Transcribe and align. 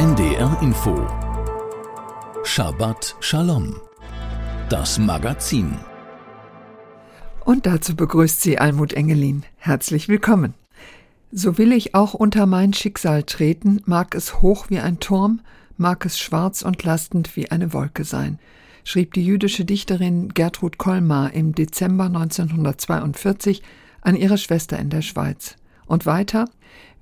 NDR 0.00 0.56
Info 0.62 1.06
Shabbat 2.42 3.16
Shalom 3.20 3.76
Das 4.70 4.98
Magazin 4.98 5.76
Und 7.44 7.66
dazu 7.66 7.94
begrüßt 7.94 8.40
sie 8.40 8.58
Almut 8.58 8.94
Engelin. 8.94 9.44
Herzlich 9.58 10.08
willkommen. 10.08 10.54
So 11.32 11.58
will 11.58 11.72
ich 11.72 11.94
auch 11.94 12.14
unter 12.14 12.46
mein 12.46 12.72
Schicksal 12.72 13.24
treten, 13.24 13.82
mag 13.84 14.14
es 14.14 14.40
hoch 14.40 14.70
wie 14.70 14.78
ein 14.78 15.00
Turm, 15.00 15.42
mag 15.76 16.06
es 16.06 16.18
schwarz 16.18 16.62
und 16.62 16.82
lastend 16.82 17.36
wie 17.36 17.50
eine 17.50 17.74
Wolke 17.74 18.04
sein, 18.04 18.38
schrieb 18.84 19.12
die 19.12 19.26
jüdische 19.26 19.66
Dichterin 19.66 20.30
Gertrud 20.30 20.78
Kolmar 20.78 21.34
im 21.34 21.54
Dezember 21.54 22.04
1942 22.04 23.62
an 24.00 24.16
ihre 24.16 24.38
Schwester 24.38 24.78
in 24.78 24.88
der 24.88 25.02
Schweiz. 25.02 25.56
Und 25.84 26.06
weiter, 26.06 26.46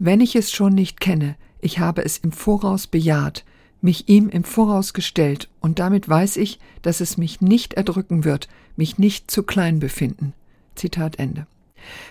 wenn 0.01 0.21
ich 0.21 0.35
es 0.35 0.51
schon 0.51 0.75
nicht 0.75 0.99
kenne, 0.99 1.37
ich 1.61 1.79
habe 1.79 2.05
es 2.05 2.19
im 2.19 2.33
Voraus 2.33 2.87
bejaht, 2.87 3.45
mich 3.80 4.09
ihm 4.09 4.28
im 4.28 4.45
Voraus 4.45 4.92
gestellt, 4.92 5.48
und 5.60 5.78
damit 5.78 6.09
weiß 6.09 6.37
ich, 6.37 6.59
dass 6.83 7.00
es 7.00 7.16
mich 7.16 7.41
nicht 7.41 7.74
erdrücken 7.74 8.24
wird, 8.24 8.48
mich 8.77 8.98
nicht 8.98 9.30
zu 9.30 9.42
klein 9.42 9.78
befinden. 9.78 10.34
Zitat 10.74 11.19
Ende. 11.19 11.47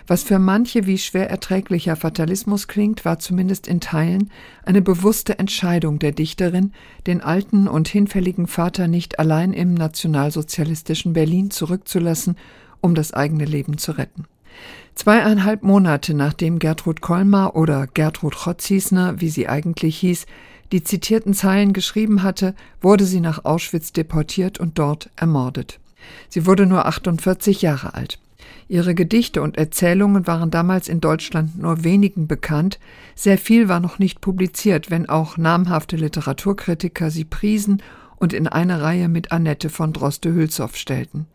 Was 0.06 0.22
für 0.22 0.38
manche 0.38 0.86
wie 0.86 0.98
schwer 0.98 1.30
erträglicher 1.30 1.96
Fatalismus 1.96 2.68
klingt, 2.68 3.04
war 3.04 3.18
zumindest 3.18 3.66
in 3.66 3.80
Teilen 3.80 4.30
eine 4.64 4.82
bewusste 4.82 5.38
Entscheidung 5.38 5.98
der 5.98 6.12
Dichterin, 6.12 6.72
den 7.06 7.20
alten 7.20 7.68
und 7.68 7.88
hinfälligen 7.88 8.46
Vater 8.46 8.88
nicht 8.88 9.18
allein 9.18 9.52
im 9.52 9.74
nationalsozialistischen 9.74 11.12
Berlin 11.12 11.50
zurückzulassen, 11.50 12.36
um 12.80 12.94
das 12.94 13.12
eigene 13.12 13.44
Leben 13.44 13.78
zu 13.78 13.92
retten. 13.92 14.24
Zweieinhalb 14.98 15.62
Monate 15.62 16.12
nachdem 16.12 16.58
Gertrud 16.58 17.00
Kolmar 17.00 17.54
oder 17.54 17.86
Gertrud 17.86 18.34
Chotzisner, 18.34 19.20
wie 19.20 19.28
sie 19.28 19.48
eigentlich 19.48 19.96
hieß, 19.98 20.26
die 20.72 20.82
zitierten 20.82 21.34
Zeilen 21.34 21.72
geschrieben 21.72 22.24
hatte, 22.24 22.52
wurde 22.80 23.04
sie 23.04 23.20
nach 23.20 23.44
Auschwitz 23.44 23.92
deportiert 23.92 24.58
und 24.58 24.76
dort 24.76 25.08
ermordet. 25.14 25.78
Sie 26.28 26.46
wurde 26.46 26.66
nur 26.66 26.84
48 26.86 27.62
Jahre 27.62 27.94
alt. 27.94 28.18
Ihre 28.66 28.96
Gedichte 28.96 29.40
und 29.40 29.56
Erzählungen 29.56 30.26
waren 30.26 30.50
damals 30.50 30.88
in 30.88 31.00
Deutschland 31.00 31.56
nur 31.56 31.84
wenigen 31.84 32.26
bekannt, 32.26 32.80
sehr 33.14 33.38
viel 33.38 33.68
war 33.68 33.78
noch 33.78 34.00
nicht 34.00 34.20
publiziert, 34.20 34.90
wenn 34.90 35.08
auch 35.08 35.36
namhafte 35.36 35.94
Literaturkritiker 35.94 37.12
sie 37.12 37.24
priesen 37.24 37.84
und 38.18 38.32
in 38.32 38.48
eine 38.48 38.82
Reihe 38.82 39.08
mit 39.08 39.32
Annette 39.32 39.70
von 39.70 39.92
Droste-Hülshoff 39.92 40.76
stellten. 40.76 41.26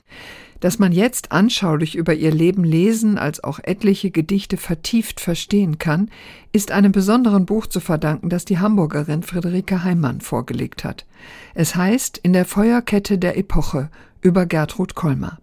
Dass 0.59 0.80
man 0.80 0.94
jetzt 0.94 1.34
anschaulich 1.34 1.95
über 1.95 2.14
ihr 2.14 2.31
Leben 2.31 2.64
lesen 2.64 3.17
als 3.17 3.44
auch 3.44 3.59
etliche 3.62 4.12
Gedichte 4.12 4.56
vertieft 4.56 5.20
verstehen 5.20 5.78
kann, 5.78 6.09
ist 6.54 6.72
einem 6.72 6.94
besonderen 6.94 7.45
Buch 7.45 7.67
zu 7.67 7.81
verdanken, 7.81 8.30
das 8.30 8.45
die 8.45 8.59
Hamburgerin 8.59 9.23
Friederike 9.23 9.84
Heimann 9.84 10.22
vorgelegt 10.22 10.86
hat. 10.86 11.06
Es 11.54 11.76
heißt 11.76 12.17
In 12.17 12.31
der 12.31 12.45
Feuerkette 12.45 13.17
der 13.17 13.38
Epoche 13.38 13.89
über 14.22 14.45
Gertrud 14.45 14.95
Kolmar. 14.95 15.39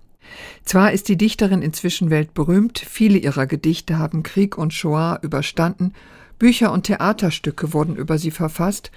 Zwar 0.65 0.93
ist 0.93 1.09
die 1.09 1.19
Dichterin 1.19 1.61
inzwischen 1.61 2.09
weltberühmt, 2.09 2.79
viele 2.79 3.19
ihrer 3.19 3.47
Gedichte 3.47 3.99
haben 3.99 4.23
Krieg 4.23 4.57
und 4.57 4.73
Shoah 4.73 5.19
überstanden, 5.21 5.93
Bücher 6.39 6.73
und 6.73 6.85
Theaterstücke 6.85 7.75
wurden 7.75 7.97
über 7.97 8.17
sie 8.17 8.31
verfasst, 8.31 8.91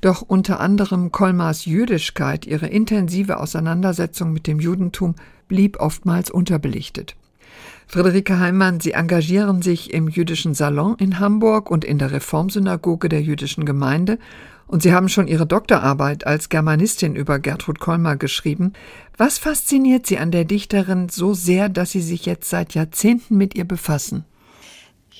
doch 0.00 0.22
unter 0.22 0.60
anderem 0.60 1.12
Kolmars 1.12 1.64
Jüdischkeit, 1.64 2.46
ihre 2.46 2.66
intensive 2.66 3.38
Auseinandersetzung 3.38 4.32
mit 4.32 4.46
dem 4.46 4.60
Judentum, 4.60 5.14
blieb 5.48 5.80
oftmals 5.80 6.30
unterbelichtet. 6.30 7.16
Friederike 7.86 8.38
Heimann, 8.38 8.78
Sie 8.78 8.92
engagieren 8.92 9.62
sich 9.62 9.92
im 9.92 10.08
Jüdischen 10.08 10.54
Salon 10.54 10.94
in 10.98 11.18
Hamburg 11.18 11.70
und 11.70 11.84
in 11.84 11.98
der 11.98 12.12
Reformsynagoge 12.12 13.08
der 13.08 13.20
jüdischen 13.20 13.64
Gemeinde 13.64 14.18
und 14.70 14.84
Sie 14.84 14.92
haben 14.92 15.08
schon 15.08 15.26
Ihre 15.26 15.46
Doktorarbeit 15.46 16.24
als 16.28 16.48
Germanistin 16.48 17.16
über 17.16 17.40
Gertrud 17.40 17.80
Kolmar 17.80 18.16
geschrieben. 18.16 18.72
Was 19.16 19.38
fasziniert 19.38 20.06
Sie 20.06 20.18
an 20.18 20.30
der 20.30 20.44
Dichterin 20.44 21.08
so 21.08 21.34
sehr, 21.34 21.68
dass 21.68 21.90
Sie 21.90 22.00
sich 22.00 22.24
jetzt 22.24 22.48
seit 22.48 22.74
Jahrzehnten 22.74 23.36
mit 23.36 23.56
ihr 23.56 23.64
befassen? 23.64 24.24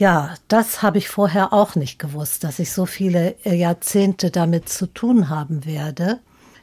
Ja, 0.01 0.35
das 0.49 0.81
habe 0.81 0.97
ich 0.97 1.11
vorher 1.11 1.53
auch 1.53 1.75
nicht 1.75 1.99
gewusst, 1.99 2.43
dass 2.43 2.59
ich 2.59 2.73
so 2.73 2.87
viele 2.87 3.35
Jahrzehnte 3.45 4.31
damit 4.31 4.67
zu 4.67 4.87
tun 4.87 5.29
haben 5.29 5.67
werde. 5.67 6.21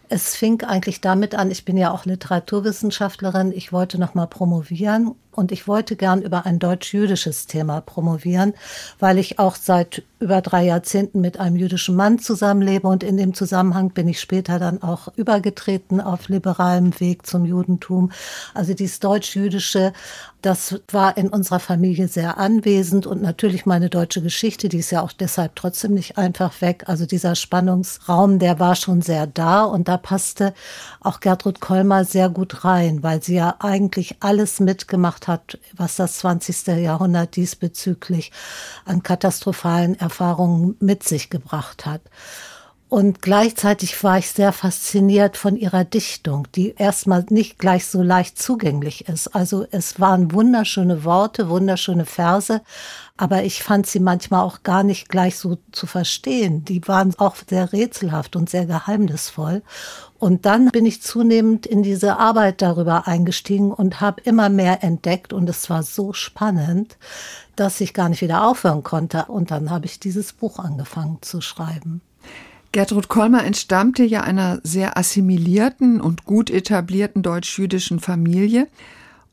Es 0.09 0.35
fing 0.35 0.63
eigentlich 0.63 1.01
damit 1.01 1.35
an, 1.35 1.51
ich 1.51 1.63
bin 1.63 1.77
ja 1.77 1.91
auch 1.91 2.05
Literaturwissenschaftlerin, 2.05 3.51
ich 3.51 3.71
wollte 3.71 3.99
noch 3.99 4.15
mal 4.15 4.25
promovieren 4.25 5.13
und 5.37 5.51
ich 5.51 5.67
wollte 5.67 5.95
gern 5.95 6.21
über 6.21 6.45
ein 6.45 6.57
deutsch-jüdisches 6.57 7.45
Thema 7.45 7.81
promovieren, 7.81 8.53
weil 8.99 9.19
ich 9.19 9.37
auch 9.37 9.55
seit 9.55 10.03
über 10.19 10.41
drei 10.41 10.65
Jahrzehnten 10.65 11.21
mit 11.21 11.39
einem 11.39 11.55
jüdischen 11.55 11.95
Mann 11.95 12.17
zusammenlebe 12.17 12.87
und 12.87 13.03
in 13.03 13.17
dem 13.17 13.35
Zusammenhang 13.35 13.91
bin 13.91 14.07
ich 14.07 14.19
später 14.19 14.57
dann 14.57 14.81
auch 14.81 15.09
übergetreten 15.15 16.01
auf 16.01 16.27
liberalem 16.27 16.99
Weg 16.99 17.27
zum 17.27 17.45
Judentum. 17.45 18.11
Also 18.55 18.73
dieses 18.73 18.99
deutsch-jüdische, 18.99 19.93
das 20.41 20.79
war 20.91 21.17
in 21.17 21.29
unserer 21.29 21.59
Familie 21.59 22.07
sehr 22.07 22.39
anwesend 22.39 23.05
und 23.05 23.21
natürlich 23.21 23.67
meine 23.67 23.89
deutsche 23.89 24.23
Geschichte, 24.23 24.69
die 24.69 24.79
ist 24.79 24.91
ja 24.91 25.01
auch 25.01 25.11
deshalb 25.11 25.55
trotzdem 25.55 25.93
nicht 25.93 26.17
einfach 26.17 26.61
weg. 26.61 26.85
Also 26.87 27.05
dieser 27.05 27.35
Spannungsraum, 27.35 28.39
der 28.39 28.59
war 28.59 28.75
schon 28.75 29.03
sehr 29.03 29.27
da 29.27 29.65
und 29.65 29.87
da 29.87 29.97
passte 29.97 30.53
auch 31.01 31.19
Gertrud 31.19 31.59
Kolmar 31.59 32.05
sehr 32.05 32.29
gut 32.29 32.65
rein, 32.65 33.03
weil 33.03 33.21
sie 33.21 33.35
ja 33.35 33.55
eigentlich 33.59 34.17
alles 34.21 34.59
mitgemacht 34.59 35.26
hat, 35.27 35.59
was 35.73 35.95
das 35.95 36.19
20. 36.19 36.67
Jahrhundert 36.67 37.35
diesbezüglich 37.35 38.31
an 38.85 39.03
katastrophalen 39.03 39.99
Erfahrungen 39.99 40.75
mit 40.79 41.03
sich 41.03 41.29
gebracht 41.29 41.85
hat. 41.85 42.01
Und 42.89 43.21
gleichzeitig 43.21 44.01
war 44.01 44.17
ich 44.17 44.31
sehr 44.31 44.53
fasziniert 44.53 45.35
von 45.35 45.57
ihrer 45.57 45.83
Dichtung, 45.83 46.47
die 46.55 46.73
erstmal 46.77 47.25
nicht 47.29 47.59
gleich 47.59 47.85
so 47.85 48.01
leicht 48.01 48.39
zugänglich 48.39 49.09
ist. 49.09 49.35
Also 49.35 49.65
es 49.71 49.99
waren 49.99 50.31
wunderschöne 50.31 51.03
Worte, 51.03 51.49
wunderschöne 51.49 52.05
Verse, 52.05 52.61
aber 53.17 53.43
ich 53.43 53.61
fand 53.61 53.87
sie 53.87 53.99
manchmal 53.99 54.41
auch 54.41 54.63
gar 54.63 54.83
nicht 54.83 55.09
gleich 55.09 55.37
so 55.37 55.57
zu 55.73 55.85
verstehen. 55.85 56.63
Die 56.63 56.87
waren 56.87 57.13
auch 57.17 57.35
sehr 57.49 57.73
rätselhaft 57.73 58.37
und 58.37 58.49
sehr 58.49 58.65
geheimnisvoll. 58.65 59.63
Und 60.19 60.45
dann 60.45 60.69
bin 60.69 60.85
ich 60.85 61.01
zunehmend 61.01 61.65
in 61.65 61.83
diese 61.83 62.17
Arbeit 62.17 62.61
darüber 62.61 63.07
eingestiegen 63.07 63.71
und 63.71 64.01
habe 64.01 64.21
immer 64.21 64.49
mehr 64.49 64.83
entdeckt 64.83 65.31
und 65.31 65.47
es 65.49 65.69
war 65.69 65.83
so 65.83 66.11
spannend, 66.13 66.97
dass 67.55 67.81
ich 67.81 67.93
gar 67.93 68.09
nicht 68.09 68.21
wieder 68.21 68.47
aufhören 68.47 68.83
konnte. 68.83 69.25
Und 69.25 69.51
dann 69.51 69.69
habe 69.69 69.85
ich 69.85 69.99
dieses 69.99 70.33
Buch 70.33 70.59
angefangen 70.59 71.19
zu 71.21 71.41
schreiben. 71.41 72.01
Gertrud 72.71 73.07
Kolmer 73.07 73.43
entstammte 73.43 74.03
ja 74.03 74.21
einer 74.21 74.59
sehr 74.63 74.97
assimilierten 74.97 76.01
und 76.01 76.25
gut 76.25 76.49
etablierten 76.49 77.21
deutsch-jüdischen 77.21 77.99
Familie. 77.99 78.67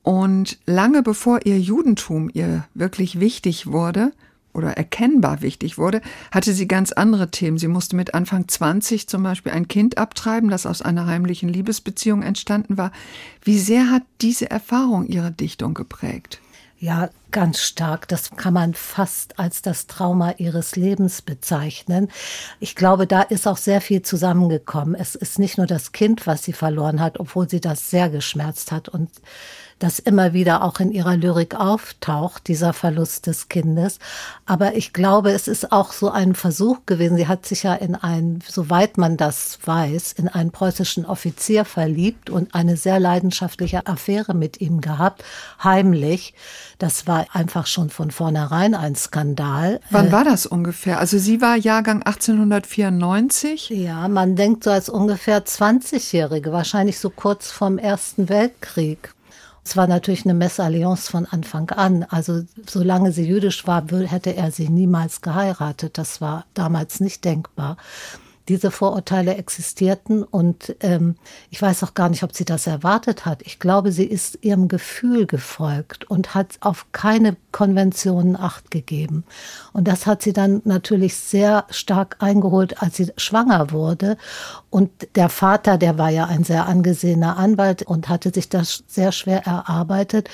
Und 0.03 0.59
lange 0.67 1.03
bevor 1.03 1.47
ihr 1.47 1.59
Judentum 1.59 2.31
ihr 2.33 2.65
wirklich 2.75 3.21
wichtig 3.21 3.67
wurde 3.67 4.13
oder 4.55 4.77
erkennbar 4.77 5.43
wichtig 5.43 5.77
wurde, 5.77 6.01
hatte 6.31 6.55
sie 6.55 6.67
ganz 6.67 6.93
andere 6.93 7.31
Themen. 7.31 7.59
Sie 7.59 7.69
musste 7.69 7.97
mit 7.97 8.15
Anfang 8.15 8.49
20 8.49 9.09
zum 9.09 9.23
Beispiel 9.23 9.53
ein 9.53 9.69
Kind 9.69 9.99
abtreiben, 9.99 10.51
das 10.51 10.67
aus 10.67 10.81
einer 10.81 11.07
heimlichen 11.07 11.49
Liebesbeziehung 11.49 12.23
entstanden 12.23 12.79
war. 12.79 12.93
Wie 13.43 13.59
sehr 13.59 13.91
hat 13.91 14.03
diese 14.21 14.51
Erfahrung 14.51 15.07
ihre 15.07 15.33
Dichtung 15.33 15.75
geprägt? 15.75 16.41
Ja, 16.79 17.09
ganz 17.31 17.61
stark. 17.61 18.09
Das 18.09 18.33
kann 18.33 18.53
man 18.53 18.75
fast 18.75 19.39
als 19.39 19.63
das 19.63 19.87
Trauma 19.87 20.33
ihres 20.33 20.77
Lebens 20.77 21.23
bezeichnen. 21.23 22.09
Ich 22.61 22.77
glaube, 22.77 23.07
da 23.07 23.23
ist 23.23 23.49
auch 23.49 23.57
sehr 23.57 23.81
viel 23.81 24.03
zusammengekommen. 24.03 24.95
Es 24.95 25.15
ist 25.15 25.39
nicht 25.39 25.57
nur 25.57 25.67
das 25.67 25.93
Kind, 25.93 26.27
was 26.27 26.43
sie 26.43 26.53
verloren 26.53 27.01
hat, 27.01 27.19
obwohl 27.21 27.49
sie 27.49 27.61
das 27.61 27.89
sehr 27.89 28.11
geschmerzt 28.11 28.71
hat 28.71 28.91
und 28.91 29.09
das 29.79 29.99
immer 29.99 30.33
wieder 30.33 30.63
auch 30.63 30.81
in 30.81 30.93
ihrer 30.93 31.17
Lyrik 31.17 31.55
auftaucht, 31.55 32.49
dieser 32.49 32.73
Verlust 32.73 33.27
des 33.27 33.49
Kindes. 33.49 33.99
Aber 34.47 34.77
ich 34.77 34.93
glaube, 34.93 35.33
es 35.33 35.49
ist 35.49 35.73
auch 35.73 35.93
so 35.93 36.11
ein 36.11 36.35
Versuch 36.35 36.79
gewesen. 36.87 37.17
Sie 37.17 37.29
hat 37.29 37.47
sich 37.47 37.65
ja 37.65 37.75
in 37.75 37.95
einen, 37.95 38.43
soweit 38.47 38.99
man 38.99 39.17
das 39.17 39.59
weiß, 39.65 40.13
in 40.13 40.29
einen 40.29 40.51
preußischen 40.51 41.05
Offizier 41.07 41.65
verliebt 41.65 42.31
und 42.31 42.55
eine 42.55 42.77
sehr 42.77 43.01
leidenschaftliche 43.01 43.87
Affäre 43.87 44.35
mit 44.35 44.61
ihm 44.61 44.81
gehabt, 44.81 45.25
heimlich. 45.63 46.35
Das 46.79 47.07
war 47.07 47.27
einfach 47.33 47.67
schon 47.67 47.91
von 47.91 48.11
vornherein 48.11 48.75
ein 48.75 48.95
Skandal. 48.97 49.81
Wann 49.91 50.09
äh, 50.09 50.13
war 50.13 50.25
das 50.25 50.47
ungefähr? 50.47 50.99
Also 50.99 51.19
sie 51.19 51.41
war 51.41 51.57
Jahrgang 51.57 52.03
1894? 52.03 53.71
Ja, 53.71 54.09
man 54.09 54.37
denkt 54.37 54.65
so 54.65 54.71
als 54.71 54.89
ungefähr 54.89 55.45
20-Jährige, 55.45 56.53
wahrscheinlich 56.53 56.99
so 56.99 57.11
kurz 57.11 57.51
vorm 57.51 57.79
Ersten 57.79 58.29
Weltkrieg. 58.29 59.15
Es 59.65 59.77
war 59.77 59.87
natürlich 59.87 60.25
eine 60.25 60.35
Messalliance 60.35 61.11
von 61.11 61.27
Anfang 61.27 61.71
an. 61.71 62.05
Also 62.05 62.43
solange 62.69 63.13
sie 63.13 63.27
jüdisch 63.27 63.67
war, 63.67 63.85
hätte 63.89 64.37
er 64.37 64.51
sie 64.51 64.69
niemals 64.69 65.23
geheiratet. 65.23 65.97
Das 65.97 66.21
war 66.21 66.45
damals 66.53 67.01
nicht 67.01 67.25
denkbar. 67.25 67.77
Diese 68.49 68.71
Vorurteile 68.71 69.37
existierten 69.37 70.23
und 70.23 70.77
ähm, 70.81 71.17
ich 71.51 71.61
weiß 71.63 71.83
auch 71.83 71.95
gar 71.95 72.09
nicht, 72.09 72.23
ob 72.23 72.35
sie 72.35 72.45
das 72.45 72.67
erwartet 72.67 73.25
hat. 73.25 73.43
Ich 73.43 73.59
glaube, 73.59 73.91
sie 73.91 74.05
ist 74.05 74.39
ihrem 74.43 74.69
Gefühl 74.69 75.27
gefolgt 75.27 76.05
und 76.11 76.35
hat 76.35 76.59
auf 76.61 76.87
keine 76.93 77.37
Konventionen 77.53 78.37
acht 78.37 78.71
gegeben. 78.71 79.25
Und 79.73 79.89
das 79.89 80.07
hat 80.07 80.23
sie 80.23 80.33
dann 80.33 80.61
natürlich 80.65 81.17
sehr 81.17 81.65
stark 81.71 82.17
eingeholt, 82.19 82.83
als 82.83 82.97
sie 82.97 83.13
schwanger 83.17 83.71
wurde. 83.71 84.19
Und 84.71 84.91
der 85.15 85.31
Vater, 85.31 85.79
der 85.79 85.97
war 85.97 86.11
ja 86.11 86.27
ein 86.27 86.45
sehr 86.45 86.67
angesehener 86.67 87.37
Anwalt 87.39 87.83
und 87.83 88.09
hatte 88.09 88.31
sich 88.31 88.49
das 88.49 88.85
sehr 88.87 89.13
schwer 89.13 89.47
erarbeitet. 89.47 90.29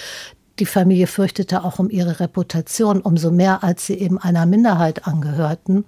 Die 0.58 0.66
Familie 0.66 1.06
fürchtete 1.06 1.64
auch 1.64 1.78
um 1.78 1.88
ihre 1.88 2.20
Reputation, 2.20 3.00
umso 3.00 3.30
mehr, 3.30 3.64
als 3.64 3.86
sie 3.86 3.94
eben 3.94 4.18
einer 4.18 4.44
Minderheit 4.44 5.06
angehörten. 5.06 5.84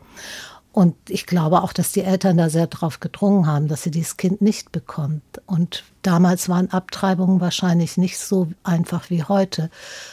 Und 0.72 0.96
ich 1.08 1.26
glaube 1.26 1.62
auch, 1.62 1.74
dass 1.74 1.92
die 1.92 2.00
Eltern 2.00 2.38
da 2.38 2.48
sehr 2.48 2.66
drauf 2.66 2.98
gedrungen 2.98 3.46
haben, 3.46 3.68
dass 3.68 3.82
sie 3.82 3.90
dieses 3.90 4.16
Kind 4.16 4.40
nicht 4.40 4.72
bekommt. 4.72 5.22
Und 5.44 5.84
damals 6.00 6.48
waren 6.48 6.70
Abtreibungen 6.70 7.42
wahrscheinlich 7.42 7.98
nicht 7.98 8.18
so 8.18 8.48
einfach 8.64 9.10
wie 9.10 9.22
heute. 9.22 9.68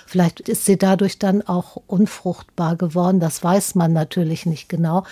Vielleicht 0.06 0.42
ist 0.42 0.66
sie 0.66 0.78
dadurch 0.78 1.18
dann 1.18 1.42
auch 1.42 1.78
unfruchtbar 1.88 2.76
geworden. 2.76 3.22
Das 3.22 3.42
weiß 3.42 3.76
man 3.76 3.94
natürlich 3.94 4.46
nicht 4.46 4.68
genau. 4.68 5.06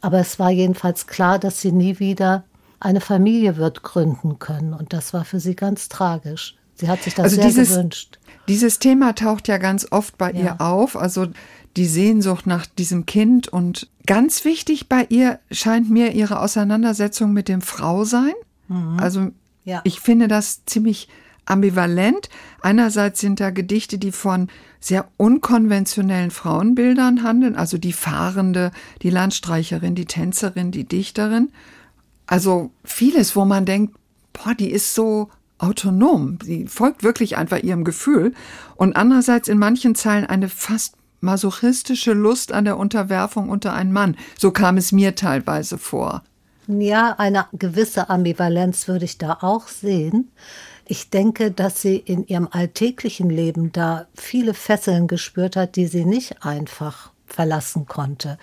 Aber 0.00 0.20
es 0.20 0.38
war 0.38 0.50
jedenfalls 0.50 1.06
klar, 1.06 1.38
dass 1.38 1.60
sie 1.60 1.72
nie 1.72 1.98
wieder 1.98 2.44
eine 2.80 3.02
Familie 3.02 3.58
wird 3.58 3.82
gründen 3.82 4.38
können. 4.38 4.72
Und 4.72 4.94
das 4.94 5.12
war 5.12 5.26
für 5.26 5.38
sie 5.38 5.54
ganz 5.54 5.90
tragisch. 5.90 6.56
Sie 6.76 6.88
hat 6.88 7.02
sich 7.02 7.14
das 7.14 7.24
also 7.24 7.36
sehr 7.36 7.44
dieses, 7.44 7.70
gewünscht. 7.70 8.18
Dieses 8.48 8.78
Thema 8.78 9.14
taucht 9.14 9.48
ja 9.48 9.58
ganz 9.58 9.86
oft 9.90 10.16
bei 10.16 10.32
ja. 10.32 10.40
ihr 10.40 10.60
auf. 10.60 10.96
Also 10.96 11.26
die 11.76 11.86
Sehnsucht 11.86 12.46
nach 12.46 12.66
diesem 12.66 13.06
Kind. 13.06 13.48
Und 13.48 13.88
ganz 14.06 14.44
wichtig 14.44 14.88
bei 14.88 15.06
ihr 15.08 15.40
scheint 15.50 15.90
mir 15.90 16.12
ihre 16.12 16.40
Auseinandersetzung 16.40 17.32
mit 17.32 17.48
dem 17.48 17.60
Frausein. 17.60 18.34
Mhm. 18.68 18.98
Also 18.98 19.30
ja. 19.64 19.80
ich 19.84 20.00
finde 20.00 20.28
das 20.28 20.64
ziemlich 20.66 21.08
ambivalent. 21.46 22.28
Einerseits 22.62 23.20
sind 23.20 23.40
da 23.40 23.50
Gedichte, 23.50 23.98
die 23.98 24.12
von 24.12 24.48
sehr 24.80 25.08
unkonventionellen 25.16 26.30
Frauenbildern 26.30 27.22
handeln, 27.22 27.56
also 27.56 27.78
die 27.78 27.92
Fahrende, 27.92 28.70
die 29.02 29.10
Landstreicherin, 29.10 29.94
die 29.94 30.06
Tänzerin, 30.06 30.70
die 30.70 30.84
Dichterin. 30.84 31.50
Also 32.26 32.70
vieles, 32.84 33.36
wo 33.36 33.44
man 33.44 33.64
denkt, 33.64 33.94
boah, 34.32 34.54
die 34.54 34.70
ist 34.70 34.94
so 34.94 35.30
autonom. 35.58 36.38
Sie 36.42 36.66
folgt 36.66 37.02
wirklich 37.02 37.36
einfach 37.36 37.62
ihrem 37.62 37.84
Gefühl. 37.84 38.32
Und 38.76 38.96
andererseits 38.96 39.48
in 39.48 39.58
manchen 39.58 39.94
Zeilen 39.94 40.26
eine 40.26 40.48
fast 40.48 40.96
masochistische 41.24 42.12
Lust 42.12 42.52
an 42.52 42.64
der 42.64 42.78
Unterwerfung 42.78 43.48
unter 43.48 43.72
einen 43.72 43.92
Mann. 43.92 44.16
So 44.38 44.52
kam 44.52 44.76
es 44.76 44.92
mir 44.92 45.14
teilweise 45.14 45.78
vor. 45.78 46.22
Ja, 46.66 47.16
eine 47.18 47.46
gewisse 47.52 48.08
Ambivalenz 48.08 48.88
würde 48.88 49.04
ich 49.04 49.18
da 49.18 49.38
auch 49.40 49.68
sehen. 49.68 50.30
Ich 50.86 51.10
denke, 51.10 51.50
dass 51.50 51.82
sie 51.82 51.96
in 51.96 52.26
ihrem 52.26 52.48
alltäglichen 52.50 53.30
Leben 53.30 53.72
da 53.72 54.06
viele 54.14 54.54
Fesseln 54.54 55.08
gespürt 55.08 55.56
hat, 55.56 55.76
die 55.76 55.86
sie 55.86 56.04
nicht 56.04 56.44
einfach 56.44 57.10
verlassen 57.26 57.86
konnte 57.86 58.38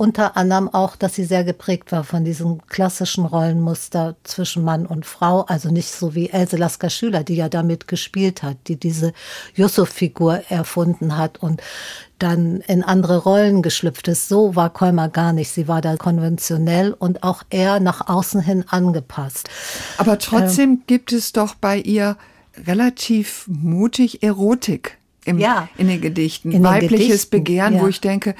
unter 0.00 0.38
anderem 0.38 0.72
auch, 0.72 0.96
dass 0.96 1.14
sie 1.14 1.24
sehr 1.24 1.44
geprägt 1.44 1.92
war 1.92 2.04
von 2.04 2.24
diesem 2.24 2.66
klassischen 2.68 3.26
Rollenmuster 3.26 4.16
zwischen 4.24 4.64
Mann 4.64 4.86
und 4.86 5.04
Frau, 5.04 5.42
also 5.42 5.70
nicht 5.70 5.90
so 5.90 6.14
wie 6.14 6.30
Else 6.30 6.56
Lasker 6.56 6.88
Schüler, 6.88 7.22
die 7.22 7.34
ja 7.34 7.50
damit 7.50 7.86
gespielt 7.86 8.42
hat, 8.42 8.56
die 8.66 8.76
diese 8.76 9.12
Yusuf-Figur 9.56 10.44
erfunden 10.48 11.18
hat 11.18 11.42
und 11.42 11.60
dann 12.18 12.62
in 12.62 12.82
andere 12.82 13.18
Rollen 13.18 13.60
geschlüpft 13.60 14.08
ist. 14.08 14.30
So 14.30 14.56
war 14.56 14.70
Kolmar 14.70 15.10
gar 15.10 15.34
nicht. 15.34 15.50
Sie 15.50 15.68
war 15.68 15.82
da 15.82 15.96
konventionell 15.96 16.94
und 16.94 17.22
auch 17.22 17.42
eher 17.50 17.78
nach 17.78 18.08
außen 18.08 18.40
hin 18.40 18.64
angepasst. 18.68 19.50
Aber 19.98 20.18
trotzdem 20.18 20.70
ähm, 20.70 20.82
gibt 20.86 21.12
es 21.12 21.32
doch 21.32 21.54
bei 21.54 21.76
ihr 21.76 22.16
relativ 22.66 23.44
mutig 23.48 24.22
Erotik 24.22 24.96
im, 25.26 25.38
ja, 25.38 25.68
in 25.76 25.88
den 25.88 26.00
Gedichten. 26.00 26.52
In 26.52 26.62
Weibliches 26.62 26.98
den 26.98 27.08
Gedichten, 27.08 27.30
Begehren, 27.30 27.74
ja. 27.74 27.82
wo 27.82 27.88
ich 27.88 28.00
denke, 28.00 28.34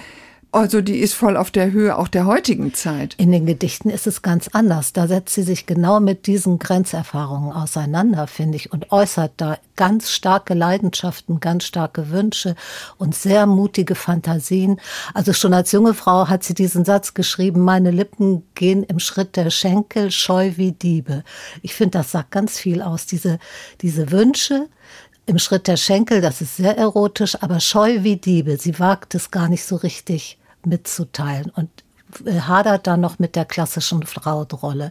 also 0.53 0.81
die 0.81 0.99
ist 0.99 1.15
voll 1.15 1.37
auf 1.37 1.53
der 1.53 1.71
Höhe 1.71 1.97
auch 1.97 2.09
der 2.09 2.27
heutigen 2.27 2.75
Zeit. 2.75 3.15
In 3.19 3.31
den 3.31 3.47
Gedichten 3.47 3.89
ist 3.89 4.09
es 4.09 4.21
ganz 4.21 4.49
anders. 4.49 4.93
Da 4.93 5.07
setzt 5.07 5.35
sie 5.35 5.45
sich 5.45 5.65
genau 5.65 6.01
mit 6.01 6.27
diesen 6.27 6.59
Grenzerfahrungen 6.59 7.53
auseinander, 7.53 8.27
finde 8.27 8.57
ich, 8.57 8.73
und 8.73 8.91
äußert 8.91 9.33
da 9.37 9.59
ganz 9.77 10.11
starke 10.11 10.55
Leidenschaften, 10.55 11.39
ganz 11.39 11.65
starke 11.65 12.11
Wünsche 12.11 12.57
und 12.99 13.15
sehr 13.15 13.47
mutige 13.47 13.95
Fantasien. 13.95 14.81
Also 15.15 15.33
schon 15.33 15.55
als 15.55 15.71
junge 15.71 15.95
Frau 15.95 16.29
hat 16.29 16.43
sie 16.43 16.55
diesen 16.55 16.85
Satz 16.85 17.15
geschrieben, 17.15 17.61
meine 17.61 17.93
Lippen 17.93 18.43
gehen 18.57 18.83
im 18.83 18.99
Schritt 18.99 19.37
der 19.37 19.51
Schenkel 19.51 20.11
scheu 20.11 20.55
wie 20.57 20.73
Diebe. 20.73 21.23
Ich 21.63 21.75
finde, 21.75 21.99
das 21.99 22.11
sagt 22.11 22.33
ganz 22.33 22.59
viel 22.59 22.83
aus. 22.83 23.07
Diese, 23.07 23.39
diese 23.83 24.11
Wünsche, 24.11 24.67
im 25.27 25.39
Schritt 25.39 25.69
der 25.69 25.77
Schenkel, 25.77 26.21
das 26.21 26.41
ist 26.41 26.57
sehr 26.57 26.77
erotisch, 26.77 27.41
aber 27.41 27.61
scheu 27.61 28.03
wie 28.03 28.17
Diebe. 28.17 28.57
Sie 28.57 28.81
wagt 28.81 29.15
es 29.15 29.31
gar 29.31 29.49
nicht 29.49 29.65
so 29.65 29.77
richtig 29.77 30.40
mitzuteilen 30.67 31.51
und 31.55 31.69
äh, 32.25 32.41
hadert 32.41 32.87
dann 32.87 33.01
noch 33.01 33.19
mit 33.19 33.37
der 33.37 33.45
klassischen 33.45 34.03
Frauenrolle. 34.03 34.91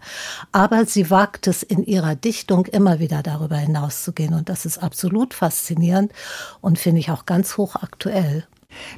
Aber 0.51 0.86
sie 0.86 1.10
wagt 1.10 1.48
es 1.48 1.63
in 1.63 1.83
ihrer 1.83 2.16
Dichtung 2.16 2.66
immer 2.66 3.00
wieder 3.00 3.24
darüber 3.24 3.57
hinauszugehen. 3.57 4.33
Und 4.33 4.50
das 4.50 4.66
ist 4.66 4.77
absolut 4.77 5.33
faszinierend 5.33 6.12
und 6.62 6.80
finde 6.80 7.00
ich 7.00 7.12
auch 7.12 7.25
ganz 7.25 7.57
hochaktuell. 7.57 8.45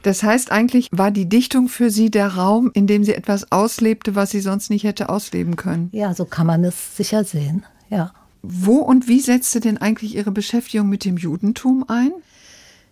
Das 0.04 0.22
heißt, 0.24 0.52
eigentlich 0.52 0.90
war 0.92 1.12
die 1.12 1.30
Dichtung 1.30 1.70
für 1.70 1.90
Sie 1.90 2.12
der 2.12 2.36
Raum, 2.36 2.72
in 2.74 2.88
dem 2.88 3.06
sie 3.06 3.16
etwas 3.16 3.54
auslebte, 3.54 4.16
was 4.16 4.32
sie 4.32 4.42
sonst 4.42 4.70
nicht 4.70 4.84
hätte 4.84 5.08
ausleben 5.08 5.56
können. 5.56 5.90
Ja, 5.94 6.14
so 6.14 6.26
kann 6.26 6.46
man 6.46 6.66
es 6.66 6.98
sicher 6.98 7.24
sehen. 7.24 7.66
Ja. 7.90 8.12
Wo 8.42 8.78
und 8.78 9.08
wie 9.08 9.20
setzte 9.20 9.60
denn 9.60 9.78
eigentlich 9.78 10.16
Ihre 10.16 10.32
Beschäftigung 10.32 10.90
mit 10.90 11.06
dem 11.06 11.18
Judentum 11.18 11.86
ein? 11.88 12.12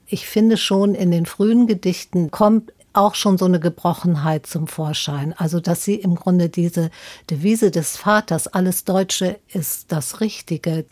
Ich 0.06 0.28
finde 0.28 0.58
schon 0.58 0.96
in 0.96 1.12
den 1.12 1.26
frühen 1.26 1.68
Gedichten 1.68 2.32
kommt 2.32 2.72
auch 2.94 3.16
schon 3.16 3.38
so 3.38 3.46
eine 3.46 3.60
Gebrochenheit 3.60 4.46
zum 4.46 4.68
Vorschein. 4.68 5.34
Also, 5.38 5.60
dass 5.60 5.84
sie 5.84 5.96
im 5.96 6.16
Grunde 6.16 6.50
diese 6.50 6.90
Devise 7.30 7.72
des 7.72 7.98
Vaters, 7.98 8.48
alles 8.48 8.84
Deutsche 8.84 9.40
ist 9.48 9.92
das 9.92 10.22
Richtige, 10.22 10.86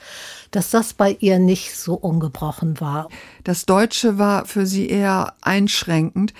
dass 0.51 0.69
das 0.69 0.93
bei 0.93 1.17
ihr 1.19 1.39
nicht 1.39 1.75
so 1.75 1.95
ungebrochen 1.95 2.79
war. 2.79 3.09
Das 3.43 3.65
Deutsche 3.65 4.17
war 4.17 4.45
für 4.45 4.65
sie 4.65 4.87
eher 4.89 5.33
einschränkend. 5.41 6.33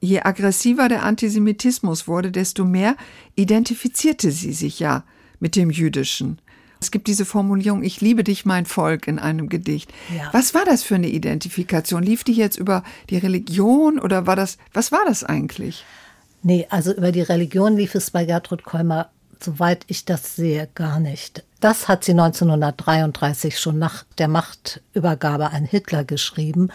Je 0.00 0.20
aggressiver 0.20 0.88
der 0.88 1.04
Antisemitismus 1.04 2.08
wurde, 2.08 2.30
desto 2.30 2.64
mehr 2.64 2.96
identifizierte 3.36 4.30
sie 4.30 4.52
sich 4.52 4.80
ja 4.80 5.04
mit 5.38 5.56
dem 5.56 5.70
Jüdischen. 5.70 6.40
Es 6.82 6.90
gibt 6.90 7.06
diese 7.06 7.24
Formulierung, 7.24 7.84
ich 7.84 8.00
liebe 8.00 8.24
dich, 8.24 8.44
mein 8.44 8.66
Volk, 8.66 9.06
in 9.06 9.20
einem 9.20 9.48
Gedicht. 9.48 9.92
Ja. 10.16 10.30
Was 10.32 10.52
war 10.52 10.64
das 10.64 10.82
für 10.82 10.96
eine 10.96 11.08
Identifikation? 11.08 12.02
Lief 12.02 12.24
die 12.24 12.32
jetzt 12.32 12.58
über 12.58 12.82
die 13.08 13.18
Religion 13.18 14.00
oder 14.00 14.26
war 14.26 14.34
das, 14.34 14.58
was 14.72 14.90
war 14.90 15.04
das 15.06 15.22
eigentlich? 15.22 15.84
Nee, 16.42 16.66
also 16.70 16.92
über 16.92 17.12
die 17.12 17.22
Religion 17.22 17.76
lief 17.76 17.94
es 17.94 18.10
bei 18.10 18.24
Gertrud 18.24 18.64
Kolmer 18.64 19.10
soweit 19.42 19.84
ich 19.86 20.04
das 20.04 20.36
sehe, 20.36 20.68
gar 20.74 21.00
nicht. 21.00 21.44
Das 21.60 21.86
hat 21.86 22.02
sie 22.02 22.10
1933 22.10 23.60
schon 23.60 23.78
nach 23.78 24.04
der 24.18 24.26
Machtübergabe 24.26 25.52
an 25.52 25.64
Hitler 25.64 26.02
geschrieben. 26.02 26.70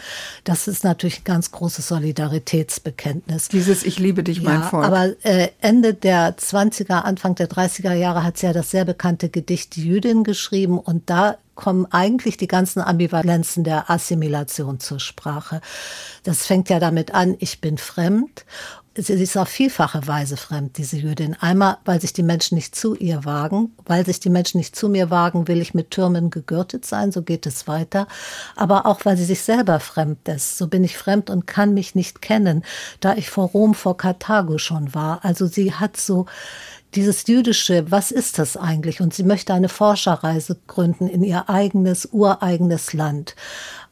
Das 0.46 0.70
ist 0.70 0.86
natürlich 0.86 1.20
ein 1.20 1.26
ganz 1.26 1.52
großes 1.52 1.90
Solidaritätsbekenntnis. 1.90 3.50
Dieses 3.50 3.84
Ich 3.84 4.00
liebe 4.00 4.24
dich, 4.24 4.42
mein 4.42 4.62
ja, 4.62 4.68
Volk. 4.70 4.86
Aber 4.86 5.14
äh, 5.24 5.50
Ende 5.60 5.94
der 5.94 6.38
20er, 6.38 7.02
Anfang 7.02 7.36
der 7.36 7.50
30er 7.50 7.94
Jahre 7.94 8.24
hat 8.24 8.38
sie 8.38 8.46
ja 8.46 8.54
das 8.54 8.72
sehr 8.72 8.86
bekannte 8.86 9.28
Gedicht 9.28 9.76
Die 9.76 9.84
Jüdin 9.84 10.24
geschrieben 10.24 10.80
und 10.80 11.10
da 11.10 11.38
kommen 11.56 11.86
eigentlich 11.92 12.38
die 12.38 12.48
ganzen 12.48 12.82
Ambivalenzen 12.82 13.66
der 13.66 13.90
Assimilation 13.90 14.80
zur 14.80 15.02
Sprache. 15.02 15.60
Das 16.24 16.46
fängt 16.46 16.70
ja 16.70 16.80
damit 16.80 17.14
an, 17.14 17.36
ich 17.40 17.60
bin 17.60 17.78
fremd 17.78 18.46
sie 18.98 19.14
ist 19.14 19.38
auf 19.38 19.48
vielfache 19.48 20.08
Weise 20.08 20.38
fremd, 20.38 20.78
diese 20.78 20.98
Jüdin. 20.98 21.36
Einmal, 21.40 21.78
weil 21.86 22.02
sich 22.02 22.14
die 22.14 22.24
Menschen 22.24 22.56
nicht 22.56 22.76
zu 22.76 22.96
ihr 22.96 23.26
wagen, 23.26 23.72
weil 23.86 24.06
sich 24.06 24.20
die 24.20 24.30
Menschen 24.30 24.58
nicht 24.58 24.76
zu 24.76 24.90
mir 24.90 25.10
wagen, 25.10 25.48
will 25.48 25.62
ich 25.62 25.74
mit 25.74 25.92
Türmen 25.92 26.30
gegürtet 26.30 26.86
sein, 26.86 27.12
so 27.12 27.22
geht 27.22 27.46
es 27.46 27.68
weiter. 27.68 28.08
Aber 28.56 28.86
auch, 28.86 29.06
weil 29.06 29.16
sie 29.16 29.26
sich 29.26 29.42
selber 29.42 29.80
fremd 29.80 30.28
ist. 30.28 30.58
So 30.58 30.68
bin 30.68 30.84
ich 30.84 30.98
fremd 30.98 31.30
und 31.30 31.48
kann 31.48 31.74
mich 31.74 31.96
nicht 31.96 32.22
kennen, 32.22 32.64
da 33.00 33.14
ich 33.16 33.30
vor 33.30 33.48
Rom, 33.50 33.76
vor 33.76 33.98
Karthago 33.98 34.58
schon 34.58 34.94
war. 34.94 35.24
Also 35.24 35.46
sie 35.46 35.74
hat 35.74 35.98
so 35.98 36.26
dieses 36.96 37.28
jüdische, 37.28 37.90
was 37.92 38.12
ist 38.12 38.40
das 38.40 38.58
eigentlich? 38.58 39.02
Und 39.02 39.14
sie 39.14 39.24
möchte 39.24 39.54
eine 39.54 39.70
Forscherreise 39.70 40.58
gründen 40.68 41.08
in 41.08 41.24
ihr 41.24 41.50
eigenes, 41.50 42.10
ureigenes 42.12 42.94
Land. 42.94 43.36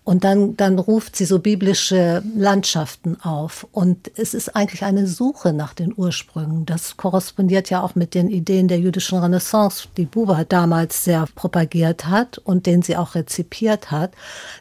Und 0.05 0.23
dann, 0.23 0.55
dann 0.55 0.77
ruft 0.77 1.15
sie 1.15 1.25
so 1.25 1.39
biblische 1.39 2.21
Landschaften 2.35 3.19
auf. 3.21 3.67
Und 3.71 4.11
es 4.15 4.35
ist 4.35 4.55
eigentlich 4.55 4.83
eine 4.83 5.07
Suche 5.07 5.51
nach 5.51 5.73
den 5.73 5.95
Ursprüngen. 5.97 6.67
Das 6.67 6.95
korrespondiert 6.95 7.71
ja 7.71 7.81
auch 7.81 7.95
mit 7.95 8.13
den 8.13 8.29
Ideen 8.29 8.67
der 8.67 8.77
jüdischen 8.77 9.17
Renaissance, 9.17 9.87
die 9.97 10.05
Buber 10.05 10.45
damals 10.47 11.03
sehr 11.05 11.25
propagiert 11.33 12.05
hat 12.05 12.37
und 12.37 12.67
den 12.67 12.83
sie 12.83 12.97
auch 12.97 13.15
rezipiert 13.15 13.89
hat. 13.89 14.11